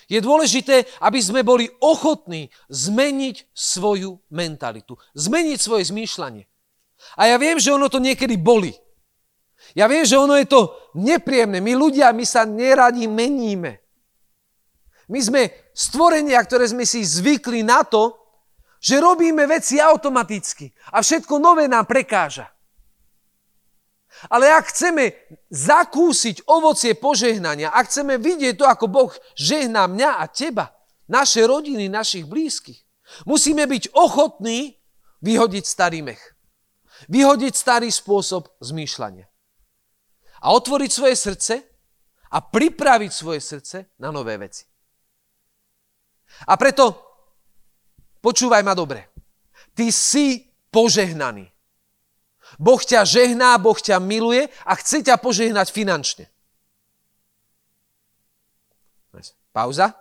je 0.07 0.21
dôležité, 0.21 0.87
aby 1.03 1.19
sme 1.19 1.41
boli 1.43 1.67
ochotní 1.83 2.53
zmeniť 2.71 3.51
svoju 3.51 4.21
mentalitu, 4.31 4.95
zmeniť 5.17 5.59
svoje 5.59 5.89
zmýšľanie. 5.91 6.45
A 7.17 7.33
ja 7.33 7.37
viem, 7.41 7.59
že 7.59 7.75
ono 7.75 7.91
to 7.91 7.99
niekedy 7.99 8.39
boli. 8.39 8.77
Ja 9.77 9.85
viem, 9.93 10.09
že 10.09 10.17
ono 10.17 10.41
je 10.41 10.49
to 10.49 10.73
nepríjemné. 10.97 11.61
My 11.61 11.77
ľudia, 11.77 12.09
my 12.17 12.25
sa 12.25 12.49
neradi 12.49 13.05
meníme. 13.05 13.77
My 15.13 15.21
sme 15.21 15.69
stvorenia, 15.77 16.41
ktoré 16.41 16.65
sme 16.65 16.89
si 16.89 17.05
zvykli 17.05 17.61
na 17.61 17.85
to, 17.85 18.17
že 18.81 18.97
robíme 18.97 19.45
veci 19.45 19.77
automaticky 19.77 20.73
a 20.97 21.05
všetko 21.05 21.37
nové 21.37 21.69
nám 21.69 21.85
prekáža. 21.85 22.49
Ale 24.33 24.49
ak 24.49 24.73
chceme 24.73 25.13
zakúsiť 25.53 26.49
ovocie 26.49 26.97
požehnania, 26.97 27.69
ak 27.69 27.93
chceme 27.93 28.17
vidieť 28.17 28.57
to, 28.57 28.65
ako 28.65 28.89
Boh 28.89 29.13
žehná 29.37 29.85
mňa 29.85 30.11
a 30.17 30.25
teba, 30.33 30.73
naše 31.05 31.45
rodiny, 31.45 31.93
našich 31.93 32.25
blízkych, 32.25 32.81
musíme 33.29 33.69
byť 33.69 33.93
ochotní 33.93 34.81
vyhodiť 35.21 35.65
starý 35.69 36.01
mech. 36.01 36.23
Vyhodiť 37.13 37.53
starý 37.53 37.93
spôsob 37.93 38.49
zmýšľania 38.65 39.29
a 40.47 40.55
otvoriť 40.55 40.91
svoje 40.95 41.17
srdce 41.19 41.55
a 42.31 42.39
pripraviť 42.39 43.11
svoje 43.11 43.43
srdce 43.43 43.99
na 43.99 44.15
nové 44.15 44.39
veci. 44.39 44.63
A 46.47 46.55
preto 46.55 46.95
počúvaj 48.23 48.63
ma 48.63 48.79
dobre. 48.79 49.11
Ty 49.75 49.91
si 49.91 50.47
požehnaný. 50.71 51.51
Boh 52.63 52.79
ťa 52.79 53.03
žehná, 53.03 53.59
Boh 53.59 53.75
ťa 53.75 53.99
miluje 53.99 54.47
a 54.63 54.73
chce 54.79 55.03
ťa 55.03 55.19
požehnať 55.19 55.75
finančne. 55.75 56.31
Pauza. 59.51 59.97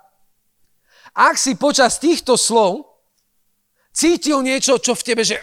Ak 1.15 1.39
si 1.39 1.55
počas 1.55 1.95
týchto 1.95 2.35
slov 2.35 2.83
cítil 3.95 4.43
niečo, 4.43 4.75
čo 4.83 4.91
v 4.91 5.05
tebe, 5.07 5.23
že 5.23 5.39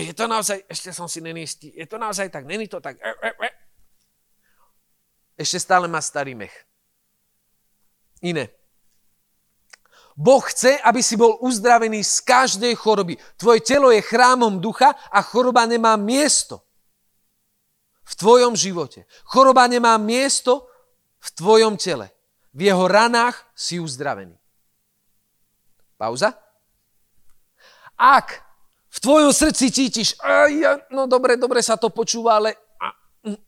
je 0.00 0.14
to 0.16 0.24
naozaj, 0.24 0.64
ešte 0.64 0.96
som 0.96 1.04
si 1.04 1.20
nenistý, 1.20 1.76
je 1.76 1.84
to 1.84 2.00
naozaj 2.00 2.32
tak, 2.32 2.48
není 2.48 2.64
to 2.64 2.80
tak, 2.80 2.96
ešte 5.36 5.60
stále 5.60 5.84
má 5.86 6.00
starý 6.00 6.32
mech. 6.32 6.52
Iné. 8.24 8.48
Boh 10.16 10.40
chce, 10.40 10.80
aby 10.80 11.04
si 11.04 11.12
bol 11.12 11.36
uzdravený 11.44 12.00
z 12.00 12.24
každej 12.24 12.72
choroby. 12.80 13.20
Tvoje 13.36 13.60
telo 13.60 13.92
je 13.92 14.00
chrámom 14.00 14.56
ducha 14.56 14.96
a 15.12 15.20
choroba 15.20 15.68
nemá 15.68 15.92
miesto 16.00 16.64
v 18.00 18.12
tvojom 18.16 18.56
živote. 18.56 19.04
Choroba 19.28 19.68
nemá 19.68 20.00
miesto 20.00 20.72
v 21.20 21.28
tvojom 21.36 21.76
tele. 21.76 22.08
V 22.56 22.72
jeho 22.72 22.88
ranách 22.88 23.36
si 23.52 23.76
uzdravený. 23.76 24.40
Pauza. 26.00 26.32
Ak 28.00 28.40
v 28.88 28.98
tvojom 29.04 29.32
srdci 29.36 29.68
cítiš, 29.68 30.16
no 30.88 31.04
dobre, 31.04 31.36
dobre 31.36 31.60
sa 31.60 31.76
to 31.76 31.92
počúva, 31.92 32.40
ale 32.40 32.56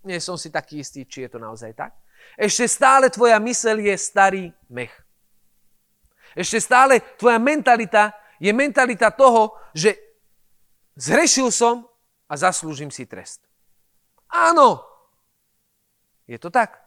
nie 0.03 0.19
som 0.19 0.35
si 0.35 0.51
taký 0.51 0.83
istý, 0.83 1.07
či 1.07 1.27
je 1.27 1.31
to 1.31 1.38
naozaj 1.38 1.73
tak. 1.75 1.95
Ešte 2.35 2.67
stále 2.67 3.07
tvoja 3.11 3.38
mysel 3.38 3.79
je 3.79 3.95
starý 3.95 4.45
mech. 4.71 4.93
Ešte 6.35 6.59
stále 6.61 7.01
tvoja 7.17 7.38
mentalita 7.38 8.14
je 8.38 8.51
mentalita 8.55 9.11
toho, 9.11 9.55
že 9.75 9.95
zhrešil 10.99 11.51
som 11.51 11.87
a 12.31 12.35
zaslúžim 12.37 12.91
si 12.91 13.07
trest. 13.07 13.43
Áno, 14.29 14.85
je 16.29 16.37
to 16.37 16.53
tak. 16.53 16.79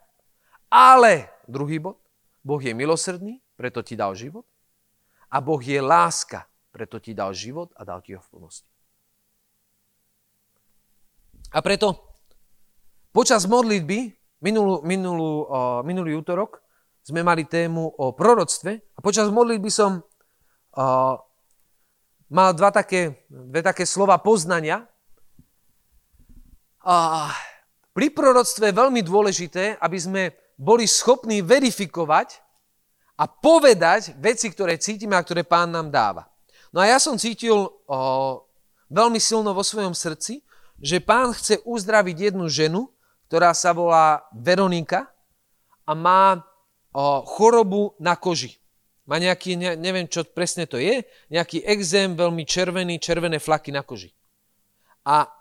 Ale, 0.71 1.27
druhý 1.49 1.81
bod, 1.81 1.99
Boh 2.45 2.61
je 2.61 2.71
milosrdný, 2.71 3.41
preto 3.59 3.83
ti 3.83 3.97
dal 3.97 4.15
život. 4.15 4.45
A 5.31 5.39
Boh 5.43 5.59
je 5.59 5.79
láska, 5.81 6.47
preto 6.71 6.99
ti 6.99 7.11
dal 7.11 7.35
život 7.35 7.73
a 7.75 7.83
dal 7.83 7.99
ti 7.99 8.15
ho 8.15 8.21
v 8.21 8.29
plnosti. 8.31 8.71
A 11.51 11.59
preto 11.59 12.10
počas 13.11 13.47
modlitby, 13.47 14.15
minulú, 14.41 14.81
minulú, 14.83 15.45
uh, 15.47 15.79
minulý 15.85 16.17
útorok, 16.17 16.63
sme 17.03 17.21
mali 17.21 17.45
tému 17.45 17.97
o 17.97 18.15
proroctve 18.15 18.79
a 18.95 18.99
počas 18.99 19.27
modlitby 19.29 19.69
som 19.69 20.01
uh, 20.01 21.15
mal 22.31 22.49
dva 22.55 22.71
také, 22.71 23.27
dve 23.27 23.61
také 23.61 23.83
slova 23.83 24.15
poznania. 24.23 24.87
A 26.81 27.29
pri 27.91 28.07
proroctve 28.09 28.71
je 28.71 28.79
veľmi 28.79 29.01
dôležité, 29.03 29.75
aby 29.77 29.97
sme 29.99 30.23
boli 30.55 30.87
schopní 30.87 31.43
verifikovať 31.43 32.39
a 33.19 33.27
povedať 33.27 34.15
veci, 34.17 34.47
ktoré 34.49 34.79
cítime 34.79 35.19
a 35.19 35.25
ktoré 35.25 35.43
pán 35.43 35.69
nám 35.69 35.91
dáva. 35.91 36.31
No 36.71 36.79
a 36.79 36.87
ja 36.87 36.97
som 36.97 37.19
cítil 37.19 37.67
o, 37.67 37.69
veľmi 38.87 39.19
silno 39.19 39.51
vo 39.51 39.61
svojom 39.61 39.91
srdci, 39.91 40.39
že 40.79 41.03
pán 41.03 41.35
chce 41.35 41.59
uzdraviť 41.67 42.31
jednu 42.31 42.47
ženu, 42.47 42.87
ktorá 43.31 43.55
sa 43.55 43.71
volá 43.71 44.27
Veronika 44.35 45.07
a 45.87 45.95
má 45.95 46.43
chorobu 47.23 47.95
na 47.95 48.19
koži. 48.19 48.59
Má 49.07 49.23
nejaký, 49.23 49.55
ne, 49.55 49.79
neviem 49.79 50.03
čo 50.03 50.27
presne 50.27 50.67
to 50.67 50.75
je, 50.75 50.99
nejaký 51.31 51.63
exém, 51.63 52.11
veľmi 52.11 52.43
červený, 52.43 52.99
červené 52.99 53.39
flaky 53.39 53.71
na 53.71 53.87
koži. 53.87 54.11
A 55.07 55.31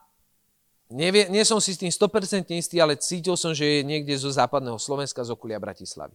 nevie, 0.86 1.26
nie 1.34 1.42
som 1.42 1.58
si 1.58 1.74
s 1.74 1.82
tým 1.82 1.90
100% 1.90 2.46
istý, 2.54 2.78
ale 2.78 2.94
cítil 2.94 3.34
som, 3.34 3.50
že 3.50 3.66
je 3.66 3.80
niekde 3.82 4.14
zo 4.14 4.30
západného 4.30 4.78
Slovenska, 4.78 5.26
z 5.26 5.34
okolia 5.34 5.58
Bratislavy. 5.58 6.14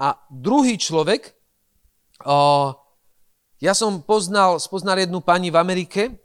A 0.00 0.16
druhý 0.32 0.80
človek, 0.80 1.36
ja 3.60 3.72
som 3.76 4.00
poznal, 4.00 4.56
spoznal 4.64 5.04
jednu 5.04 5.20
pani 5.20 5.52
v 5.52 5.60
Amerike, 5.60 6.24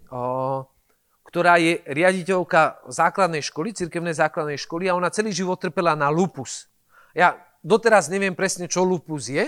ktorá 1.31 1.57
je 1.57 1.79
riaditeľka 1.87 2.91
základnej 2.91 3.39
školy, 3.39 3.71
cirkevnej 3.71 4.11
základnej 4.11 4.59
školy 4.59 4.91
a 4.91 4.95
ona 4.99 5.07
celý 5.07 5.31
život 5.31 5.57
trpela 5.57 5.95
na 5.95 6.11
lupus. 6.11 6.67
Ja 7.15 7.39
doteraz 7.63 8.11
neviem 8.11 8.35
presne, 8.35 8.67
čo 8.67 8.83
lupus 8.83 9.31
je, 9.31 9.47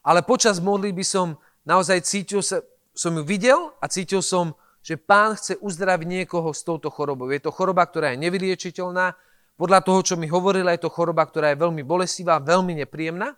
ale 0.00 0.24
počas 0.24 0.58
modlitby 0.58 1.04
som 1.04 1.36
naozaj 1.68 2.02
cítil, 2.02 2.40
sa, 2.40 2.64
som 2.96 3.12
ju 3.12 3.22
videl 3.22 3.76
a 3.78 3.86
cítil 3.92 4.24
som, 4.24 4.56
že 4.82 4.98
pán 4.98 5.38
chce 5.38 5.60
uzdraviť 5.62 6.08
niekoho 6.08 6.50
s 6.50 6.64
touto 6.66 6.90
chorobou. 6.90 7.30
Je 7.30 7.38
to 7.38 7.54
choroba, 7.54 7.86
ktorá 7.86 8.16
je 8.16 8.22
nevyliečiteľná. 8.26 9.14
Podľa 9.54 9.80
toho, 9.86 10.00
čo 10.02 10.14
mi 10.18 10.26
hovorila, 10.26 10.74
je 10.74 10.82
to 10.82 10.90
choroba, 10.90 11.22
ktorá 11.22 11.54
je 11.54 11.62
veľmi 11.62 11.86
bolestivá, 11.86 12.42
veľmi 12.42 12.82
nepríjemná. 12.82 13.36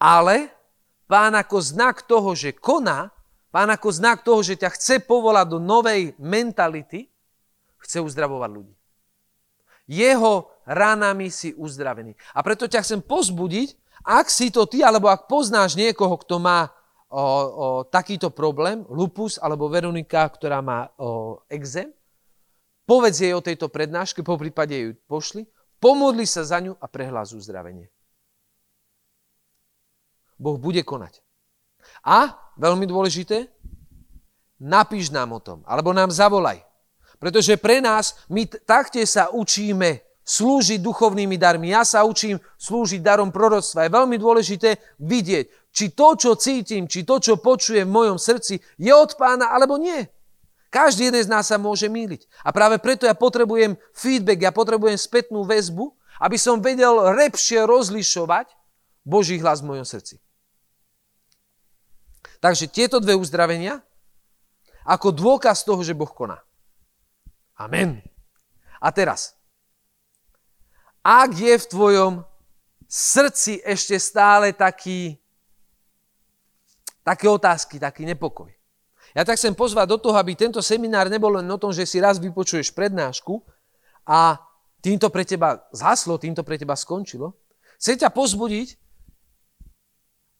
Ale 0.00 0.62
Pán 1.12 1.36
ako 1.36 1.60
znak 1.60 2.08
toho, 2.08 2.32
že 2.32 2.56
koná, 2.56 3.12
pán 3.52 3.68
ako 3.68 3.88
znak 3.92 4.24
toho, 4.24 4.40
že 4.40 4.56
ťa 4.56 4.72
chce 4.72 4.94
povolať 5.04 5.46
do 5.52 5.58
novej 5.60 6.16
mentality, 6.16 7.12
chce 7.84 8.00
uzdravovať 8.00 8.50
ľudí. 8.50 8.74
Jeho 9.86 10.48
ranami 10.64 11.28
si 11.28 11.52
uzdravený. 11.52 12.16
A 12.32 12.40
preto 12.40 12.64
ťa 12.64 12.80
chcem 12.80 13.00
pozbudiť, 13.04 13.76
ak 14.02 14.26
si 14.32 14.48
to 14.48 14.64
ty, 14.66 14.80
alebo 14.80 15.12
ak 15.12 15.28
poznáš 15.28 15.76
niekoho, 15.76 16.16
kto 16.18 16.40
má 16.40 16.72
o, 17.06 17.20
o, 17.20 17.24
takýto 17.86 18.32
problém, 18.32 18.82
lupus 18.88 19.36
alebo 19.38 19.70
Veronika, 19.70 20.26
ktorá 20.26 20.64
má 20.64 20.90
o, 20.96 21.38
exém, 21.46 21.92
povedz 22.88 23.22
jej 23.22 23.34
o 23.36 23.44
tejto 23.44 23.70
prednáške, 23.70 24.24
po 24.26 24.34
prípade 24.40 24.74
ju 24.74 24.90
pošli, 25.06 25.46
pomodli 25.78 26.26
sa 26.26 26.42
za 26.42 26.58
ňu 26.58 26.74
a 26.78 26.86
prehlás 26.90 27.30
uzdravenie. 27.36 27.90
Boh 30.42 30.58
bude 30.58 30.82
konať. 30.82 31.21
A, 32.02 32.34
veľmi 32.58 32.86
dôležité, 32.86 33.48
napíš 34.62 35.10
nám 35.10 35.34
o 35.34 35.40
tom, 35.42 35.64
alebo 35.66 35.90
nám 35.90 36.14
zavolaj. 36.14 36.62
Pretože 37.22 37.54
pre 37.58 37.78
nás, 37.78 38.18
my 38.26 38.46
taktiež 38.46 39.14
sa 39.14 39.30
učíme 39.30 40.02
slúžiť 40.22 40.78
duchovnými 40.78 41.34
darmi. 41.38 41.74
Ja 41.74 41.82
sa 41.82 42.06
učím 42.06 42.38
slúžiť 42.58 43.02
darom 43.02 43.34
proroctva. 43.34 43.86
Je 43.86 43.94
veľmi 43.94 44.16
dôležité 44.18 44.78
vidieť, 45.02 45.74
či 45.74 45.90
to, 45.94 46.14
čo 46.14 46.38
cítim, 46.38 46.86
či 46.86 47.02
to, 47.02 47.18
čo 47.18 47.42
počujem 47.42 47.86
v 47.86 47.94
mojom 47.94 48.18
srdci, 48.18 48.62
je 48.78 48.92
od 48.94 49.10
pána 49.18 49.50
alebo 49.50 49.78
nie. 49.78 50.06
Každý 50.72 51.12
jeden 51.12 51.20
z 51.20 51.28
nás 51.28 51.50
sa 51.50 51.60
môže 51.60 51.90
míliť. 51.90 52.24
A 52.46 52.54
práve 52.54 52.80
preto 52.80 53.04
ja 53.04 53.12
potrebujem 53.12 53.76
feedback, 53.92 54.40
ja 54.40 54.52
potrebujem 54.54 54.96
spätnú 54.96 55.44
väzbu, 55.44 55.92
aby 56.22 56.38
som 56.38 56.62
vedel 56.62 57.12
lepšie 57.12 57.66
rozlišovať 57.66 58.48
Boží 59.02 59.36
hlas 59.42 59.60
v 59.60 59.74
mojom 59.74 59.84
srdci. 59.84 60.21
Takže 62.42 62.66
tieto 62.66 62.98
dve 62.98 63.14
uzdravenia 63.14 63.78
ako 64.82 65.14
dôkaz 65.14 65.62
toho, 65.62 65.78
že 65.86 65.94
Boh 65.94 66.10
koná. 66.10 66.42
Amen. 67.54 68.02
A 68.82 68.90
teraz, 68.90 69.38
ak 71.06 71.30
je 71.38 71.54
v 71.54 71.70
tvojom 71.70 72.12
srdci 72.90 73.62
ešte 73.62 73.94
stále 74.02 74.50
taký, 74.50 75.14
také 77.06 77.30
otázky, 77.30 77.78
taký 77.78 78.02
nepokoj. 78.10 78.50
Ja 79.14 79.22
tak 79.22 79.38
chcem 79.38 79.54
pozvať 79.54 79.86
do 79.94 79.98
toho, 80.02 80.18
aby 80.18 80.34
tento 80.34 80.58
seminár 80.58 81.06
nebol 81.06 81.38
len 81.38 81.46
o 81.46 81.60
tom, 81.60 81.70
že 81.70 81.86
si 81.86 82.02
raz 82.02 82.18
vypočuješ 82.18 82.74
prednášku 82.74 83.38
a 84.02 84.40
týmto 84.82 85.12
pre 85.14 85.22
teba 85.22 85.62
zhaslo, 85.70 86.18
týmto 86.18 86.42
pre 86.42 86.58
teba 86.58 86.74
skončilo. 86.74 87.38
Chcem 87.78 88.02
ťa 88.02 88.10
pozbudiť, 88.10 88.74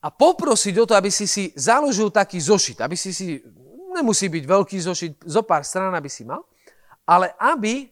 a 0.03 0.09
poprosiť 0.11 0.75
o 0.83 0.85
to, 0.85 0.99
aby 0.99 1.15
si 1.15 1.31
si 1.31 1.55
založil 1.55 2.11
taký 2.11 2.43
zošit, 2.43 2.83
aby 2.83 2.99
si 2.99 3.15
si, 3.15 3.38
nemusí 3.95 4.27
byť 4.27 4.45
veľký 4.45 4.79
zošit, 4.83 5.12
zo 5.23 5.47
pár 5.47 5.62
strán, 5.62 5.95
aby 5.95 6.11
si 6.11 6.27
mal, 6.27 6.43
ale 7.07 7.31
aby 7.38 7.87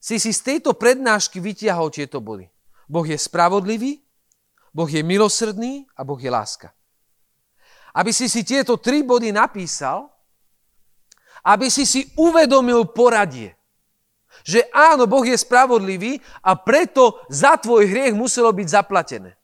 si 0.00 0.16
si 0.16 0.32
z 0.32 0.40
tejto 0.40 0.72
prednášky 0.72 1.36
vytiahol 1.36 1.92
tieto 1.92 2.24
body. 2.24 2.48
Boh 2.88 3.04
je 3.04 3.20
spravodlivý, 3.20 4.00
Boh 4.72 4.88
je 4.88 5.04
milosrdný 5.04 5.84
a 5.92 6.00
Boh 6.00 6.16
je 6.16 6.32
láska. 6.32 6.72
Aby 7.92 8.14
si 8.16 8.30
si 8.32 8.40
tieto 8.40 8.80
tri 8.80 9.04
body 9.04 9.34
napísal, 9.34 10.08
aby 11.44 11.68
si 11.68 11.84
si 11.84 12.08
uvedomil 12.16 12.88
poradie. 12.94 13.52
Že 14.46 14.70
áno, 14.72 15.04
Boh 15.04 15.26
je 15.26 15.36
spravodlivý 15.36 16.16
a 16.40 16.56
preto 16.56 17.20
za 17.28 17.60
tvoj 17.60 17.84
hriech 17.84 18.14
muselo 18.16 18.48
byť 18.54 18.66
zaplatené. 18.70 19.39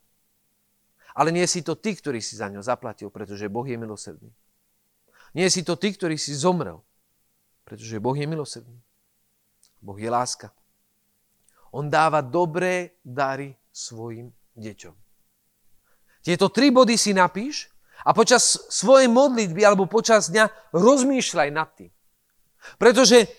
Ale 1.16 1.32
nie 1.32 1.48
si 1.48 1.64
to 1.64 1.72
ty, 1.80 1.96
ktorý 1.96 2.20
si 2.20 2.36
za 2.36 2.52
ňo 2.52 2.60
zaplatil, 2.60 3.08
pretože 3.08 3.48
Boh 3.48 3.64
je 3.64 3.80
milosrdný. 3.80 4.28
Nie 5.32 5.48
si 5.48 5.64
to 5.64 5.80
ty, 5.80 5.96
ktorý 5.96 6.20
si 6.20 6.36
zomrel, 6.36 6.84
pretože 7.64 7.96
Boh 7.96 8.12
je 8.12 8.28
milosrdný. 8.28 8.76
Boh 9.80 9.96
je 9.96 10.12
láska. 10.12 10.52
On 11.72 11.88
dáva 11.88 12.20
dobré 12.20 13.00
dary 13.00 13.56
svojim 13.72 14.28
deťom. 14.56 14.94
Tieto 16.20 16.52
tri 16.52 16.68
body 16.68 16.96
si 17.00 17.16
napíš 17.16 17.72
a 18.04 18.12
počas 18.12 18.68
svojej 18.68 19.08
modlitby 19.08 19.62
alebo 19.64 19.88
počas 19.88 20.28
dňa 20.28 20.72
rozmýšľaj 20.76 21.48
nad 21.52 21.68
tým. 21.76 21.92
Pretože 22.76 23.30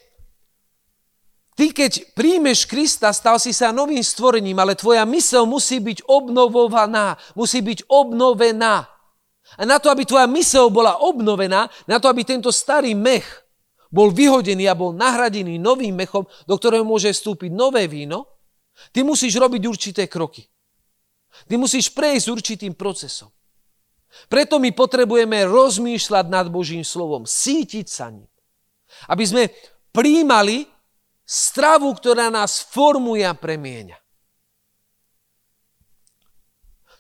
Ty, 1.57 1.73
keď 1.73 2.13
príjmeš 2.13 2.69
Krista, 2.69 3.09
stal 3.09 3.41
si 3.41 3.49
sa 3.49 3.73
novým 3.73 4.05
stvorením, 4.05 4.61
ale 4.61 4.77
tvoja 4.77 5.01
mysel 5.09 5.49
musí 5.49 5.81
byť 5.81 6.05
obnovovaná, 6.05 7.17
musí 7.33 7.65
byť 7.65 7.89
obnovená. 7.89 8.85
A 9.57 9.63
na 9.65 9.81
to, 9.81 9.89
aby 9.89 10.05
tvoja 10.05 10.29
mysel 10.29 10.69
bola 10.69 11.01
obnovená, 11.01 11.65
na 11.89 11.97
to, 11.97 12.05
aby 12.05 12.21
tento 12.21 12.53
starý 12.53 12.93
mech 12.93 13.25
bol 13.89 14.13
vyhodený 14.13 14.69
a 14.69 14.77
bol 14.77 14.93
nahradený 14.93 15.57
novým 15.57 15.97
mechom, 15.97 16.29
do 16.45 16.55
ktorého 16.61 16.85
môže 16.85 17.09
vstúpiť 17.09 17.49
nové 17.49 17.89
víno, 17.89 18.29
ty 18.93 19.01
musíš 19.01 19.41
robiť 19.41 19.61
určité 19.65 20.05
kroky. 20.05 20.45
Ty 21.49 21.57
musíš 21.57 21.89
prejsť 21.89 22.27
určitým 22.29 22.77
procesom. 22.77 23.33
Preto 24.29 24.61
my 24.61 24.69
potrebujeme 24.77 25.41
rozmýšľať 25.49 26.25
nad 26.29 26.53
Božím 26.53 26.85
slovom, 26.85 27.25
sítiť 27.25 27.87
sa 27.89 28.13
ním. 28.13 28.29
Aby 29.09 29.23
sme 29.25 29.43
príjmali 29.89 30.76
stravu, 31.27 31.91
ktorá 31.91 32.31
nás 32.31 32.63
formuje 32.63 33.27
a 33.27 33.35
premieňa. 33.35 33.99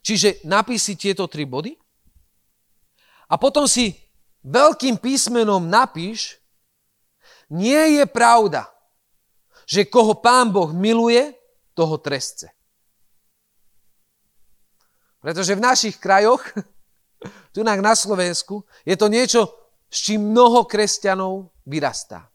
Čiže 0.03 0.43
napísi 0.43 0.99
tieto 0.99 1.31
tri 1.31 1.47
body 1.47 1.71
a 3.31 3.35
potom 3.39 3.67
si 3.67 3.95
veľkým 4.43 4.99
písmenom 4.99 5.63
napíš, 5.63 6.39
nie 7.47 7.99
je 7.99 8.05
pravda, 8.07 8.67
že 9.67 9.87
koho 9.87 10.19
pán 10.19 10.51
Boh 10.51 10.71
miluje, 10.75 11.35
toho 11.77 12.01
trestce. 12.01 12.49
Pretože 15.21 15.53
v 15.53 15.61
našich 15.61 15.95
krajoch, 16.01 16.41
tu 17.53 17.61
na 17.61 17.93
Slovensku, 17.93 18.65
je 18.81 18.97
to 18.97 19.05
niečo, 19.05 19.45
s 19.85 20.09
čím 20.09 20.33
mnoho 20.33 20.65
kresťanov 20.65 21.53
vyrastá. 21.69 22.25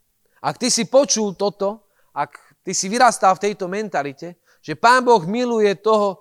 Ak 0.43 0.59
ty 0.59 0.75
si 0.75 0.91
počul 0.91 1.39
toto, 1.39 1.87
ak 2.11 2.35
ty 2.67 2.75
si 2.75 2.91
vyrastal 2.91 3.39
v 3.39 3.51
tejto 3.51 3.71
mentalite, 3.71 4.43
že 4.59 4.75
pán 4.75 5.07
Boh 5.07 5.23
miluje 5.23 5.71
toho, 5.79 6.19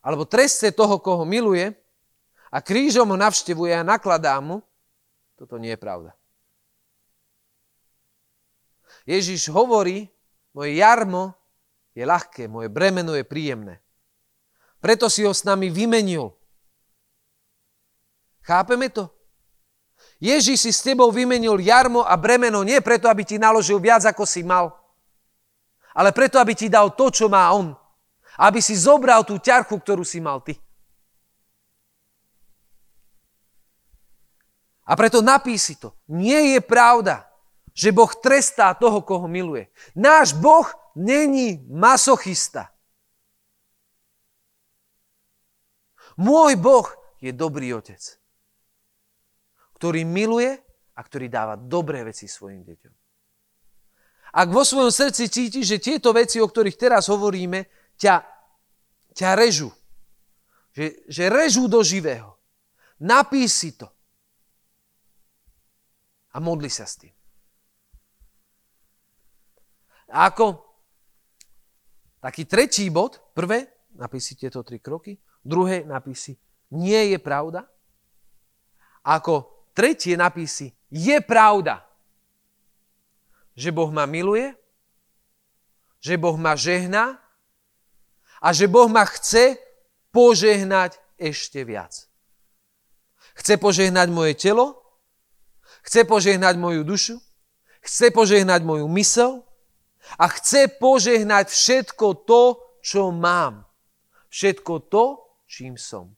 alebo 0.00 0.24
trestce 0.24 0.72
toho, 0.72 0.96
koho 1.04 1.28
miluje 1.28 1.76
a 2.48 2.64
krížom 2.64 3.12
ho 3.12 3.16
navštevuje 3.20 3.76
a 3.76 3.84
nakladá 3.84 4.40
mu, 4.40 4.64
toto 5.36 5.60
nie 5.60 5.76
je 5.76 5.80
pravda. 5.80 6.16
Ježiš 9.04 9.52
hovorí, 9.52 10.08
moje 10.56 10.80
jarmo 10.80 11.36
je 11.92 12.04
ľahké, 12.08 12.48
moje 12.48 12.72
bremeno 12.72 13.12
je 13.16 13.24
príjemné. 13.24 13.80
Preto 14.80 15.12
si 15.12 15.24
ho 15.24 15.32
s 15.32 15.44
nami 15.44 15.68
vymenil. 15.68 16.32
Chápeme 18.44 18.88
to? 18.88 19.17
Ježiš 20.18 20.66
si 20.66 20.72
s 20.74 20.82
tebou 20.82 21.14
vymenil 21.14 21.62
jarmo 21.62 22.02
a 22.02 22.18
bremeno 22.18 22.66
nie 22.66 22.82
preto, 22.82 23.06
aby 23.06 23.22
ti 23.22 23.38
naložil 23.38 23.78
viac, 23.78 24.02
ako 24.02 24.26
si 24.26 24.42
mal, 24.42 24.74
ale 25.98 26.14
preto, 26.14 26.38
aby 26.38 26.54
ti 26.54 26.70
dal 26.70 26.94
to, 26.94 27.10
čo 27.10 27.26
má 27.26 27.50
on. 27.50 27.74
Aby 28.38 28.62
si 28.62 28.78
zobral 28.78 29.26
tú 29.26 29.42
ťarchu, 29.42 29.74
ktorú 29.82 30.06
si 30.06 30.22
mal 30.22 30.38
ty. 30.46 30.54
A 34.86 34.94
preto 34.94 35.18
napísi 35.18 35.74
to. 35.74 35.98
Nie 36.06 36.54
je 36.54 36.60
pravda, 36.62 37.26
že 37.74 37.90
Boh 37.90 38.08
trestá 38.14 38.78
toho, 38.78 39.02
koho 39.02 39.26
miluje. 39.26 39.66
Náš 39.98 40.38
Boh 40.38 40.70
není 40.94 41.66
masochista. 41.66 42.70
Môj 46.14 46.54
Boh 46.54 46.86
je 47.18 47.34
dobrý 47.34 47.74
otec, 47.74 48.00
ktorý 49.78 50.02
miluje 50.02 50.58
a 50.98 51.00
ktorý 51.00 51.30
dáva 51.30 51.54
dobré 51.54 52.02
veci 52.02 52.26
svojim 52.26 52.66
deťom. 52.66 52.94
Ak 54.34 54.48
vo 54.50 54.66
svojom 54.66 54.90
srdci 54.90 55.30
cítiš, 55.30 55.64
že 55.64 55.78
tieto 55.78 56.10
veci, 56.10 56.42
o 56.42 56.50
ktorých 56.50 56.76
teraz 56.76 57.06
hovoríme, 57.08 57.94
ťa, 57.96 58.26
ťa 59.14 59.30
režu, 59.38 59.70
že, 60.74 61.06
že 61.08 61.30
režú 61.30 61.70
do 61.70 61.80
živého, 61.80 62.36
napíš 63.00 63.50
si 63.54 63.70
to 63.78 63.88
a 66.34 66.42
modli 66.42 66.68
sa 66.68 66.84
s 66.84 67.00
tým. 67.00 67.14
A 70.12 70.28
ako 70.28 70.60
taký 72.20 72.44
tretí 72.44 72.90
bod, 72.90 73.32
prvé, 73.32 73.86
napíš 73.96 74.36
tieto 74.36 74.60
tri 74.66 74.82
kroky, 74.82 75.16
druhé 75.40 75.86
napísi, 75.86 76.36
nie 76.74 77.16
je 77.16 77.18
pravda. 77.22 77.64
Ako 79.06 79.57
tretie 79.78 80.18
napísi, 80.18 80.74
je 80.90 81.14
pravda, 81.22 81.86
že 83.54 83.70
Boh 83.70 83.94
ma 83.94 84.10
miluje, 84.10 84.50
že 86.02 86.18
Boh 86.18 86.34
ma 86.34 86.58
žehná 86.58 87.14
a 88.42 88.50
že 88.50 88.66
Boh 88.66 88.90
ma 88.90 89.06
chce 89.06 89.54
požehnať 90.10 90.98
ešte 91.14 91.62
viac. 91.62 92.10
Chce 93.38 93.54
požehnať 93.54 94.10
moje 94.10 94.34
telo, 94.34 94.82
chce 95.86 96.02
požehnať 96.02 96.58
moju 96.58 96.82
dušu, 96.82 97.22
chce 97.86 98.10
požehnať 98.10 98.66
moju 98.66 98.90
mysel 98.98 99.46
a 100.18 100.26
chce 100.26 100.74
požehnať 100.82 101.54
všetko 101.54 102.26
to, 102.26 102.42
čo 102.82 103.14
mám. 103.14 103.62
Všetko 104.26 104.90
to, 104.90 105.04
čím 105.46 105.78
som. 105.78 106.17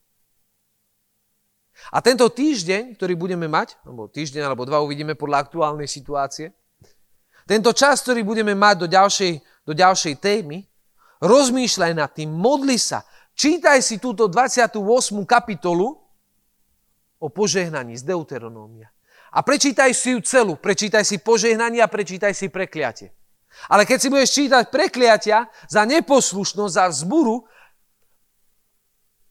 A 1.89 2.05
tento 2.05 2.29
týždeň, 2.29 2.95
ktorý 3.01 3.17
budeme 3.17 3.49
mať, 3.49 3.81
alebo 3.83 4.05
týždeň 4.05 4.45
alebo 4.45 4.69
dva 4.69 4.85
uvidíme 4.85 5.17
podľa 5.17 5.49
aktuálnej 5.49 5.89
situácie, 5.89 6.53
tento 7.49 7.73
čas, 7.73 8.05
ktorý 8.05 8.23
budeme 8.23 8.53
mať 8.53 8.85
do 8.85 8.87
ďalšej, 8.87 9.33
do 9.65 9.73
ďalšej 9.73 10.15
témy, 10.21 10.69
rozmýšľaj 11.25 11.93
nad 11.97 12.11
tým, 12.13 12.31
modli 12.31 12.77
sa, 12.77 13.03
čítaj 13.33 13.81
si 13.81 13.97
túto 13.97 14.29
28. 14.31 14.77
kapitolu 15.27 15.99
o 17.19 17.27
požehnaní 17.33 17.97
z 17.97 18.07
Deuteronómia. 18.07 18.93
A 19.35 19.43
prečítaj 19.43 19.91
si 19.97 20.15
ju 20.15 20.21
celú, 20.23 20.61
prečítaj 20.61 21.03
si 21.03 21.19
požehnanie 21.19 21.81
a 21.83 21.91
prečítaj 21.91 22.37
si 22.37 22.53
prekliatie. 22.53 23.11
Ale 23.67 23.83
keď 23.83 23.99
si 23.99 24.09
budeš 24.13 24.31
čítať 24.31 24.65
prekliatia 24.71 25.51
za 25.67 25.83
neposlušnosť, 25.83 26.75
za 26.75 26.87
vzburu, 26.87 27.43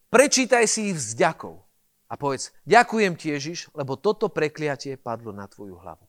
Prečítaj 0.10 0.66
si 0.66 0.90
ich 0.90 0.98
vzďakov 0.98 1.69
a 2.10 2.14
povedz, 2.18 2.50
ďakujem 2.66 3.14
ti 3.14 3.30
Ježiš, 3.30 3.70
lebo 3.78 3.94
toto 3.94 4.34
prekliatie 4.34 4.98
padlo 4.98 5.30
na 5.30 5.46
tvoju 5.46 5.78
hlavu. 5.78 6.06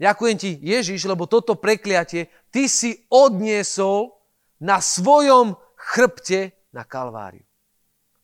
Ďakujem 0.00 0.36
ti 0.40 0.50
Ježiš, 0.56 1.04
lebo 1.04 1.28
toto 1.28 1.60
prekliatie 1.60 2.32
ty 2.48 2.64
si 2.64 3.04
odniesol 3.12 4.16
na 4.64 4.80
svojom 4.80 5.52
chrbte 5.76 6.56
na 6.72 6.88
Kalváriu. 6.88 7.44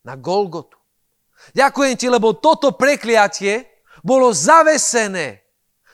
Na 0.01 0.17
Golgotu. 0.17 0.81
Ďakujem 1.53 1.95
ti, 1.95 2.09
lebo 2.09 2.33
toto 2.35 2.73
prekliatie 2.73 3.85
bolo 4.01 4.33
zavesené 4.33 5.45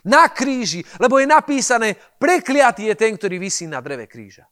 na 0.08 0.32
kríži, 0.32 0.82
lebo 0.98 1.20
je 1.20 1.28
napísané, 1.28 2.00
prekliatý 2.18 2.88
je 2.88 2.96
ten, 2.96 3.14
ktorý 3.20 3.36
vysí 3.42 3.68
na 3.68 3.84
dreve 3.84 4.08
kríža. 4.08 4.48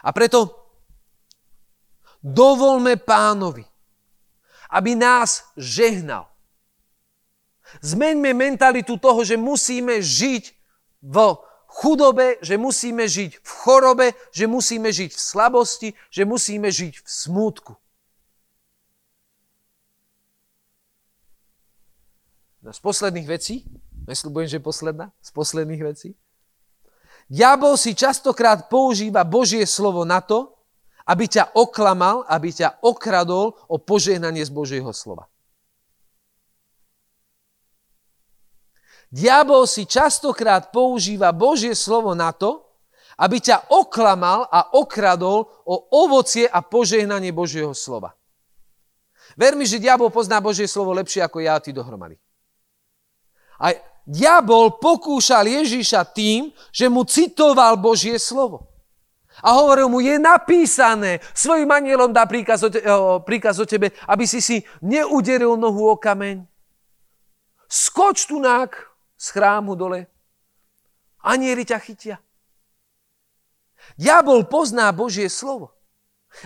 A 0.00 0.10
preto 0.16 0.60
Dovolme 2.20 3.00
pánovi, 3.00 3.64
aby 4.70 4.94
nás 4.94 5.50
žehnal. 5.58 6.30
Zmeňme 7.82 8.34
mentalitu 8.34 8.98
toho, 8.98 9.22
že 9.22 9.36
musíme 9.36 10.02
žiť 10.02 10.44
v 11.02 11.16
chudobe, 11.66 12.38
že 12.42 12.58
musíme 12.58 13.06
žiť 13.06 13.30
v 13.38 13.50
chorobe, 13.62 14.06
že 14.34 14.46
musíme 14.50 14.90
žiť 14.90 15.10
v 15.14 15.20
slabosti, 15.20 15.88
že 16.10 16.26
musíme 16.26 16.66
žiť 16.66 16.94
v 16.98 17.06
smútku. 17.06 17.74
No 22.60 22.74
z 22.74 22.80
posledných 22.82 23.28
vecí, 23.30 23.64
nesľubujem, 24.04 24.48
že 24.50 24.58
posledná, 24.60 25.14
z 25.22 25.30
posledných 25.30 25.82
vecí, 25.86 26.10
Diabol 27.30 27.78
si 27.78 27.94
častokrát 27.94 28.66
používa 28.66 29.22
Božie 29.22 29.62
slovo 29.62 30.02
na 30.02 30.18
to, 30.18 30.50
aby 31.10 31.26
ťa 31.26 31.58
oklamal, 31.58 32.22
aby 32.30 32.54
ťa 32.54 32.86
okradol 32.86 33.58
o 33.66 33.76
požehnanie 33.82 34.46
z 34.46 34.52
Božieho 34.54 34.94
slova. 34.94 35.26
Diabol 39.10 39.66
si 39.66 39.90
častokrát 39.90 40.70
používa 40.70 41.34
Božie 41.34 41.74
slovo 41.74 42.14
na 42.14 42.30
to, 42.30 42.62
aby 43.18 43.42
ťa 43.42 43.74
oklamal 43.74 44.46
a 44.46 44.78
okradol 44.78 45.50
o 45.66 45.74
ovocie 46.06 46.46
a 46.46 46.62
požehnanie 46.62 47.34
Božieho 47.34 47.74
slova. 47.74 48.14
Ver 49.34 49.58
mi, 49.58 49.66
že 49.66 49.82
diabol 49.82 50.14
pozná 50.14 50.38
Božie 50.38 50.70
slovo 50.70 50.94
lepšie 50.94 51.26
ako 51.26 51.42
ja 51.42 51.58
a 51.58 51.62
ty 51.62 51.74
dohromady. 51.74 52.22
A 53.58 53.74
diabol 54.06 54.78
pokúšal 54.78 55.42
Ježíša 55.42 56.06
tým, 56.14 56.54
že 56.70 56.86
mu 56.86 57.02
citoval 57.02 57.74
Božie 57.82 58.14
slovo. 58.14 58.69
A 59.40 59.56
hovoril 59.56 59.88
mu, 59.88 59.98
je 60.04 60.20
napísané, 60.20 61.24
svojim 61.32 61.68
anielom 61.68 62.12
dá 62.12 62.28
príkaz 62.28 62.60
o, 62.64 62.68
te, 62.68 62.84
o, 62.84 63.24
príkaz 63.24 63.56
o 63.60 63.66
tebe, 63.66 63.92
aby 64.08 64.28
si 64.28 64.44
si 64.44 64.60
neuderil 64.84 65.56
nohu 65.56 65.92
o 65.92 65.96
kameň. 65.96 66.44
Skoč 67.70 68.28
tu 68.28 68.42
nák 68.42 68.72
z 69.16 69.26
chrámu 69.30 69.76
dole. 69.76 70.10
Anieli 71.24 71.64
ťa 71.64 71.78
chytia. 71.80 72.16
Diabol 73.96 74.44
pozná 74.48 74.92
Božie 74.92 75.28
slovo. 75.28 75.72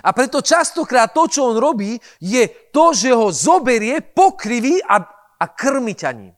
A 0.00 0.16
preto 0.16 0.40
častokrát 0.40 1.12
to, 1.12 1.28
čo 1.28 1.52
on 1.52 1.56
robí, 1.60 2.00
je 2.18 2.48
to, 2.72 2.96
že 2.96 3.12
ho 3.12 3.28
zoberie, 3.28 4.00
pokriví 4.00 4.80
a, 4.80 4.96
a 5.38 5.44
krmi 5.52 5.92
ťa 5.92 6.10
ním. 6.16 6.34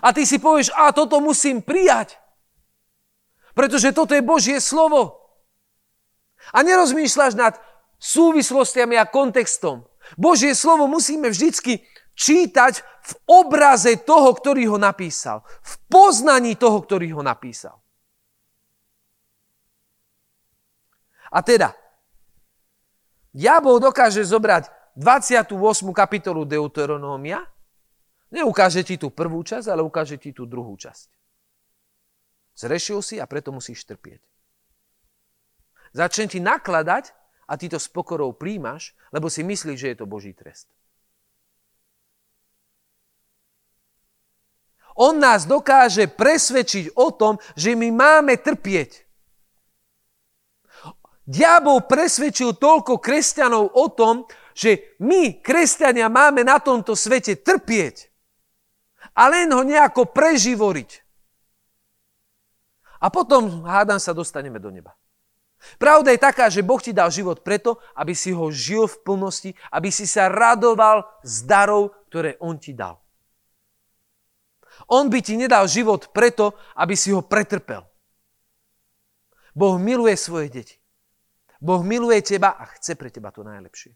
A 0.00 0.14
ty 0.16 0.24
si 0.24 0.40
povieš, 0.40 0.72
a 0.72 0.94
toto 0.94 1.20
musím 1.20 1.60
prijať. 1.60 2.16
Pretože 3.52 3.92
toto 3.92 4.14
je 4.14 4.22
Božie 4.22 4.58
slovo. 4.62 5.27
A 6.52 6.64
nerozmýšľaš 6.64 7.32
nad 7.36 7.54
súvislostiami 7.98 8.96
a 8.96 9.08
kontextom. 9.08 9.84
Božie 10.16 10.56
slovo 10.56 10.88
musíme 10.88 11.28
vždycky 11.28 11.84
čítať 12.18 12.82
v 12.82 13.12
obraze 13.30 13.94
toho, 14.02 14.34
ktorý 14.34 14.74
ho 14.74 14.78
napísal. 14.80 15.46
V 15.62 15.72
poznaní 15.86 16.58
toho, 16.58 16.82
ktorý 16.82 17.14
ho 17.14 17.22
napísal. 17.22 17.78
A 21.28 21.44
teda, 21.44 21.76
diabol 23.36 23.78
dokáže 23.78 24.24
zobrať 24.24 24.72
28. 24.96 25.54
kapitolu 25.92 26.48
Deuteronómia, 26.48 27.44
neukáže 28.32 28.82
ti 28.82 28.96
tú 28.96 29.12
prvú 29.12 29.44
časť, 29.44 29.68
ale 29.68 29.84
ukáže 29.84 30.16
ti 30.16 30.32
tú 30.32 30.48
druhú 30.48 30.74
časť. 30.74 31.08
Zrešil 32.58 32.98
si 33.04 33.16
a 33.22 33.28
preto 33.28 33.54
musíš 33.54 33.86
trpieť. 33.86 34.27
Začne 35.92 36.28
ti 36.28 36.38
nakladať 36.38 37.12
a 37.48 37.56
ty 37.56 37.72
to 37.72 37.80
s 37.80 37.88
pokorou 37.88 38.36
príjmaš, 38.36 38.92
lebo 39.08 39.32
si 39.32 39.40
myslíš, 39.40 39.78
že 39.80 39.88
je 39.92 39.98
to 39.98 40.06
Boží 40.06 40.36
trest. 40.36 40.68
On 44.98 45.14
nás 45.14 45.46
dokáže 45.46 46.10
presvedčiť 46.10 46.98
o 46.98 47.14
tom, 47.14 47.38
že 47.54 47.78
my 47.78 47.94
máme 47.94 48.34
trpieť. 48.34 49.06
Diabol 51.22 51.86
presvedčil 51.86 52.58
toľko 52.58 52.98
kresťanov 52.98 53.78
o 53.78 53.86
tom, 53.94 54.26
že 54.58 54.98
my, 54.98 55.38
kresťania, 55.38 56.10
máme 56.10 56.42
na 56.42 56.58
tomto 56.58 56.98
svete 56.98 57.38
trpieť 57.38 58.10
a 59.14 59.30
len 59.30 59.46
ho 59.54 59.62
nejako 59.62 60.10
preživoriť. 60.10 60.90
A 62.98 63.06
potom, 63.14 63.62
hádam 63.62 64.02
sa, 64.02 64.10
dostaneme 64.10 64.58
do 64.58 64.74
neba. 64.74 64.97
Pravda 65.78 66.14
je 66.14 66.20
taká, 66.22 66.46
že 66.46 66.62
Boh 66.62 66.78
ti 66.78 66.94
dal 66.94 67.10
život 67.10 67.42
preto, 67.42 67.82
aby 67.98 68.14
si 68.14 68.30
ho 68.30 68.46
žil 68.48 68.86
v 68.86 68.96
plnosti, 69.02 69.50
aby 69.74 69.90
si 69.90 70.06
sa 70.06 70.30
radoval 70.30 71.02
z 71.26 71.44
darov, 71.44 71.94
ktoré 72.08 72.38
On 72.38 72.54
ti 72.54 72.72
dal. 72.72 72.98
On 74.86 75.10
by 75.10 75.18
ti 75.18 75.34
nedal 75.34 75.66
život 75.66 76.14
preto, 76.14 76.54
aby 76.78 76.94
si 76.94 77.10
ho 77.10 77.26
pretrpel. 77.26 77.82
Boh 79.58 79.74
miluje 79.74 80.14
svoje 80.14 80.48
deti. 80.54 80.78
Boh 81.58 81.82
miluje 81.82 82.22
teba 82.22 82.54
a 82.54 82.70
chce 82.78 82.94
pre 82.94 83.10
teba 83.10 83.34
to 83.34 83.42
najlepšie. 83.42 83.90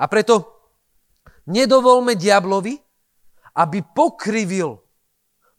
A 0.00 0.08
preto 0.08 0.64
nedovolme 1.44 2.16
diablovi, 2.16 2.80
aby 3.60 3.84
pokrivil 3.84 4.80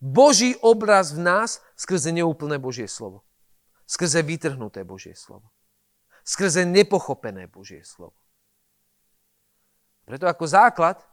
Boží 0.02 0.58
obraz 0.66 1.14
v 1.14 1.22
nás 1.22 1.62
skrze 1.78 2.10
neúplné 2.10 2.58
Božie 2.58 2.90
slovo. 2.90 3.22
Skrze 3.92 4.24
vytrhnuté 4.24 4.88
Božie 4.88 5.12
slovo. 5.20 5.52
Skrze 6.24 6.64
nepochopené 6.64 7.52
Božie 7.52 7.84
slovo. 7.84 8.16
Preto 10.08 10.32
ako 10.32 10.48
základ, 10.48 11.04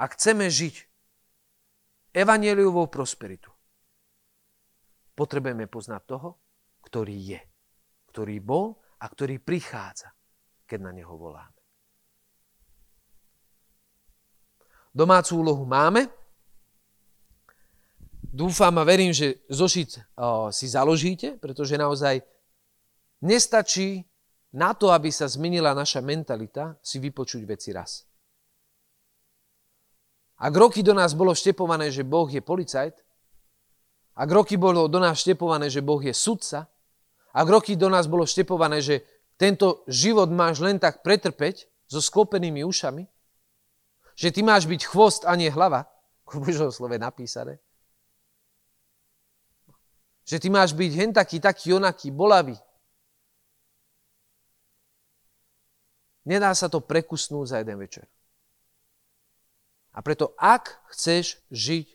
ak 0.00 0.16
chceme 0.16 0.48
žiť 0.48 0.88
evanieliovou 2.16 2.88
prosperitu, 2.88 3.52
potrebujeme 5.12 5.68
poznať 5.68 6.02
toho, 6.08 6.40
ktorý 6.80 7.36
je, 7.36 7.40
ktorý 8.08 8.40
bol 8.40 8.80
a 8.96 9.04
ktorý 9.12 9.36
prichádza, 9.36 10.16
keď 10.64 10.78
na 10.80 10.92
neho 10.96 11.12
voláme. 11.12 11.60
Domácu 14.96 15.44
úlohu 15.44 15.68
máme. 15.68 16.08
Dúfam 18.36 18.76
a 18.76 18.84
verím, 18.84 19.16
že 19.16 19.40
zošit 19.48 19.96
si 20.52 20.66
založíte, 20.68 21.40
pretože 21.40 21.80
naozaj 21.80 22.20
nestačí 23.24 24.04
na 24.52 24.76
to, 24.76 24.92
aby 24.92 25.08
sa 25.08 25.24
zmenila 25.24 25.72
naša 25.72 26.04
mentalita, 26.04 26.76
si 26.84 27.00
vypočuť 27.00 27.48
veci 27.48 27.72
raz. 27.72 28.04
Ak 30.36 30.52
roky 30.52 30.84
do 30.84 30.92
nás 30.92 31.16
bolo 31.16 31.32
štepované, 31.32 31.88
že 31.88 32.04
Boh 32.04 32.28
je 32.28 32.44
policajt, 32.44 33.00
ak 34.20 34.28
roky 34.28 34.60
bolo 34.60 34.84
do 34.84 35.00
nás 35.00 35.24
štepované, 35.24 35.72
že 35.72 35.80
Boh 35.80 36.04
je 36.04 36.12
sudca, 36.12 36.68
ak 37.32 37.46
roky 37.48 37.72
do 37.72 37.88
nás 37.88 38.04
bolo 38.04 38.28
štepované, 38.28 38.84
že 38.84 39.00
tento 39.40 39.80
život 39.88 40.28
máš 40.28 40.60
len 40.60 40.76
tak 40.76 41.00
pretrpeť 41.00 41.88
so 41.88 42.04
sklopenými 42.04 42.60
ušami, 42.68 43.08
že 44.12 44.28
ty 44.28 44.44
máš 44.44 44.68
byť 44.68 44.92
chvost 44.92 45.24
a 45.24 45.32
nie 45.40 45.48
hlava, 45.48 45.88
ako 46.28 46.44
Božom 46.44 46.68
slove 46.68 47.00
napísané, 47.00 47.64
že 50.26 50.42
ty 50.42 50.50
máš 50.50 50.74
byť 50.74 50.92
hen 50.98 51.10
taký, 51.14 51.38
taký, 51.38 51.78
onaký, 51.78 52.10
bolavý. 52.10 52.58
Nedá 56.26 56.50
sa 56.58 56.66
to 56.66 56.82
prekusnúť 56.82 57.54
za 57.54 57.56
jeden 57.62 57.78
večer. 57.78 58.10
A 59.94 60.02
preto, 60.02 60.34
ak 60.34 60.82
chceš 60.90 61.38
žiť 61.54 61.94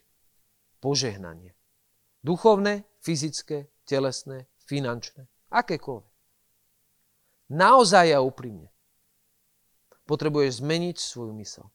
požehnanie, 0.80 1.52
duchovné, 2.24 2.88
fyzické, 3.04 3.68
telesné, 3.84 4.48
finančné, 4.64 5.28
Akékoľvek. 5.52 6.08
Naozaj 7.52 8.16
a 8.16 8.24
úprimne. 8.24 8.72
Potrebuješ 10.08 10.64
zmeniť 10.64 10.96
svoju 10.96 11.36
mysel. 11.36 11.68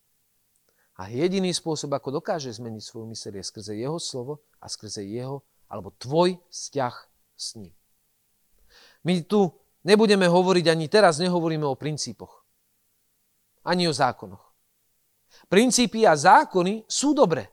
A 0.97 1.13
jediný 1.13 1.53
spôsob, 1.53 1.93
ako 1.93 2.17
dokáže 2.17 2.49
zmeniť 2.49 2.81
svoju 2.81 3.05
mysel, 3.13 3.37
je 3.37 3.45
skrze 3.45 3.77
jeho 3.77 4.01
slovo 4.01 4.41
a 4.57 4.65
skrze 4.65 5.05
jeho 5.05 5.45
alebo 5.67 5.91
tvoj 5.95 6.39
vzťah 6.49 6.95
s 7.35 7.55
ním. 7.59 7.73
My 9.03 9.23
tu 9.23 9.51
nebudeme 9.87 10.27
hovoriť 10.27 10.65
ani 10.67 10.87
teraz, 10.91 11.19
nehovoríme 11.19 11.63
o 11.63 11.79
princípoch. 11.79 12.43
Ani 13.67 13.87
o 13.87 13.93
zákonoch. 13.93 14.43
Princípy 15.51 16.07
a 16.07 16.15
zákony 16.15 16.87
sú 16.87 17.11
dobré. 17.11 17.47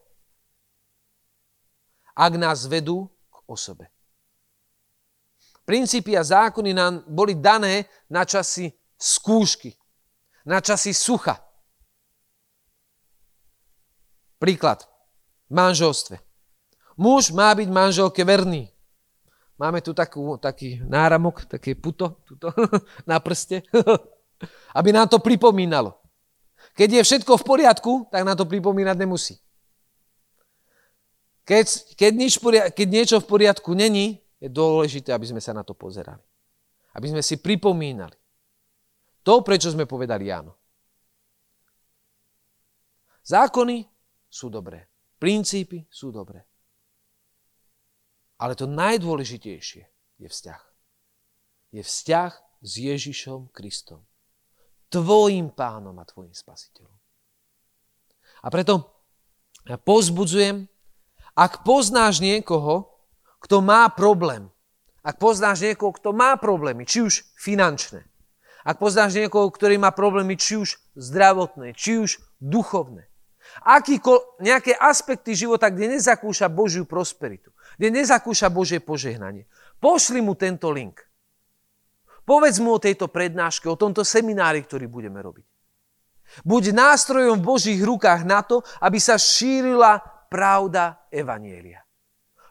Ak 2.15 2.39
nás 2.39 2.71
vedú 2.71 3.11
k 3.27 3.37
osobe. 3.51 3.91
Princípy 5.67 6.15
a 6.15 6.23
zákony 6.23 6.71
nám 6.71 7.03
boli 7.09 7.35
dané 7.35 7.89
na 8.12 8.23
časy 8.23 8.71
skúšky, 8.95 9.75
na 10.47 10.61
časy 10.61 10.95
sucha. 10.95 11.41
Príklad. 14.39 14.85
V 15.49 15.53
manželstve. 15.57 16.24
Muž 16.95 17.34
má 17.34 17.51
byť 17.55 17.68
manželke 17.70 18.22
verný. 18.22 18.70
Máme 19.55 19.78
tu 19.82 19.95
takú, 19.95 20.34
taký 20.38 20.82
náramok, 20.82 21.47
také 21.47 21.78
puto 21.78 22.22
tuto, 22.26 22.51
na 23.11 23.22
prste, 23.22 23.62
aby 24.78 24.90
nám 24.90 25.07
to 25.07 25.22
pripomínalo. 25.22 25.95
Keď 26.74 26.88
je 26.90 27.03
všetko 27.07 27.38
v 27.38 27.47
poriadku, 27.47 27.92
tak 28.11 28.26
nám 28.26 28.34
to 28.34 28.51
pripomínať 28.51 28.97
nemusí. 28.99 29.38
Keď, 31.47 31.95
keď, 31.95 32.12
nič, 32.16 32.34
keď 32.74 32.88
niečo 32.88 33.16
v 33.20 33.28
poriadku 33.28 33.76
není, 33.76 34.24
je 34.42 34.49
dôležité, 34.51 35.14
aby 35.14 35.28
sme 35.28 35.40
sa 35.45 35.55
na 35.55 35.62
to 35.62 35.76
pozerali. 35.76 36.24
Aby 36.97 37.14
sme 37.14 37.22
si 37.22 37.38
pripomínali. 37.38 38.16
To, 39.22 39.40
prečo 39.40 39.70
sme 39.70 39.88
povedali 39.88 40.28
áno. 40.28 40.57
Zákony 43.24 43.88
sú 44.28 44.53
dobré. 44.53 44.84
Princípy 45.16 45.88
sú 45.88 46.12
dobré. 46.12 46.45
Ale 48.39 48.59
to 48.59 48.66
najdôležitejšie 48.66 49.85
je 50.18 50.28
vzťah. 50.28 50.62
Je 51.74 51.82
vzťah 51.82 52.32
s 52.64 52.72
Ježišom 52.78 53.51
Kristom. 53.55 54.03
Tvojim 54.91 55.51
pánom 55.51 55.95
a 55.99 56.05
tvojim 56.07 56.35
spasiteľom. 56.35 56.95
A 58.45 58.47
preto 58.53 58.95
ja 59.64 59.80
pozbudzujem, 59.80 60.68
ak 61.35 61.66
poznáš 61.66 62.20
niekoho, 62.22 62.95
kto 63.43 63.64
má 63.64 63.89
problém, 63.91 64.53
ak 65.05 65.20
poznáš 65.20 65.64
niekoho, 65.64 65.93
kto 65.93 66.16
má 66.16 66.37
problémy, 66.41 66.89
či 66.89 67.05
už 67.05 67.26
finančné, 67.37 68.07
ak 68.64 68.80
poznáš 68.80 69.16
niekoho, 69.16 69.53
ktorý 69.53 69.76
má 69.76 69.93
problémy, 69.93 70.41
či 70.41 70.57
už 70.57 70.80
zdravotné, 70.97 71.76
či 71.76 72.01
už 72.01 72.16
duchovné, 72.41 73.05
akýko, 73.63 74.41
nejaké 74.43 74.75
aspekty 74.75 75.39
života, 75.39 75.71
kde 75.71 75.99
nezakúša 75.99 76.51
Božiu 76.51 76.89
prosperitu, 76.89 77.55
kde 77.79 78.03
nezakúša 78.03 78.51
Božie 78.51 78.83
požehnanie, 78.83 79.47
pošli 79.79 80.19
mu 80.19 80.35
tento 80.35 80.73
link. 80.75 80.99
Povedz 82.25 82.59
mu 82.59 82.75
o 82.75 82.83
tejto 82.83 83.13
prednáške, 83.13 83.69
o 83.69 83.77
tomto 83.77 84.01
seminári, 84.01 84.65
ktorý 84.65 84.89
budeme 84.89 85.21
robiť. 85.21 85.45
Buď 86.43 86.73
nástrojom 86.73 87.39
v 87.39 87.47
Božích 87.47 87.81
rukách 87.85 88.25
na 88.25 88.41
to, 88.41 88.65
aby 88.81 88.97
sa 88.97 89.21
šírila 89.21 90.01
pravda 90.33 91.05
Evanielia 91.13 91.85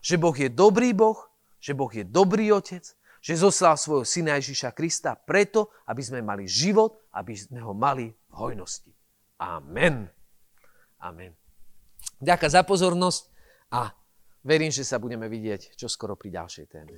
že 0.04 0.20
Boh 0.20 0.36
je 0.36 0.52
dobrý 0.52 0.92
Boh, 0.92 1.16
že 1.64 1.72
Boh 1.72 1.88
je 1.88 2.04
dobrý 2.04 2.52
otec, 2.52 2.84
že 3.24 3.40
zoslal 3.40 3.80
svojho 3.80 4.04
syna 4.04 4.36
Ježiša 4.36 4.76
Krista 4.76 5.16
preto, 5.16 5.72
aby 5.88 6.04
sme 6.04 6.20
mali 6.20 6.44
život, 6.44 7.08
aby 7.16 7.32
sme 7.40 7.64
ho 7.64 7.72
mali 7.72 8.12
v 8.12 8.34
hojnosti. 8.36 8.92
Amen. 9.40 10.12
Amen. 11.04 11.36
Ďakujem 12.24 12.52
za 12.56 12.64
pozornosť 12.64 13.24
a 13.76 13.92
verím, 14.48 14.72
že 14.72 14.88
sa 14.88 14.96
budeme 15.04 15.28
vidieť 15.28 15.76
čoskoro 15.76 16.16
pri 16.16 16.32
ďalšej 16.40 16.66
téme. 16.72 16.96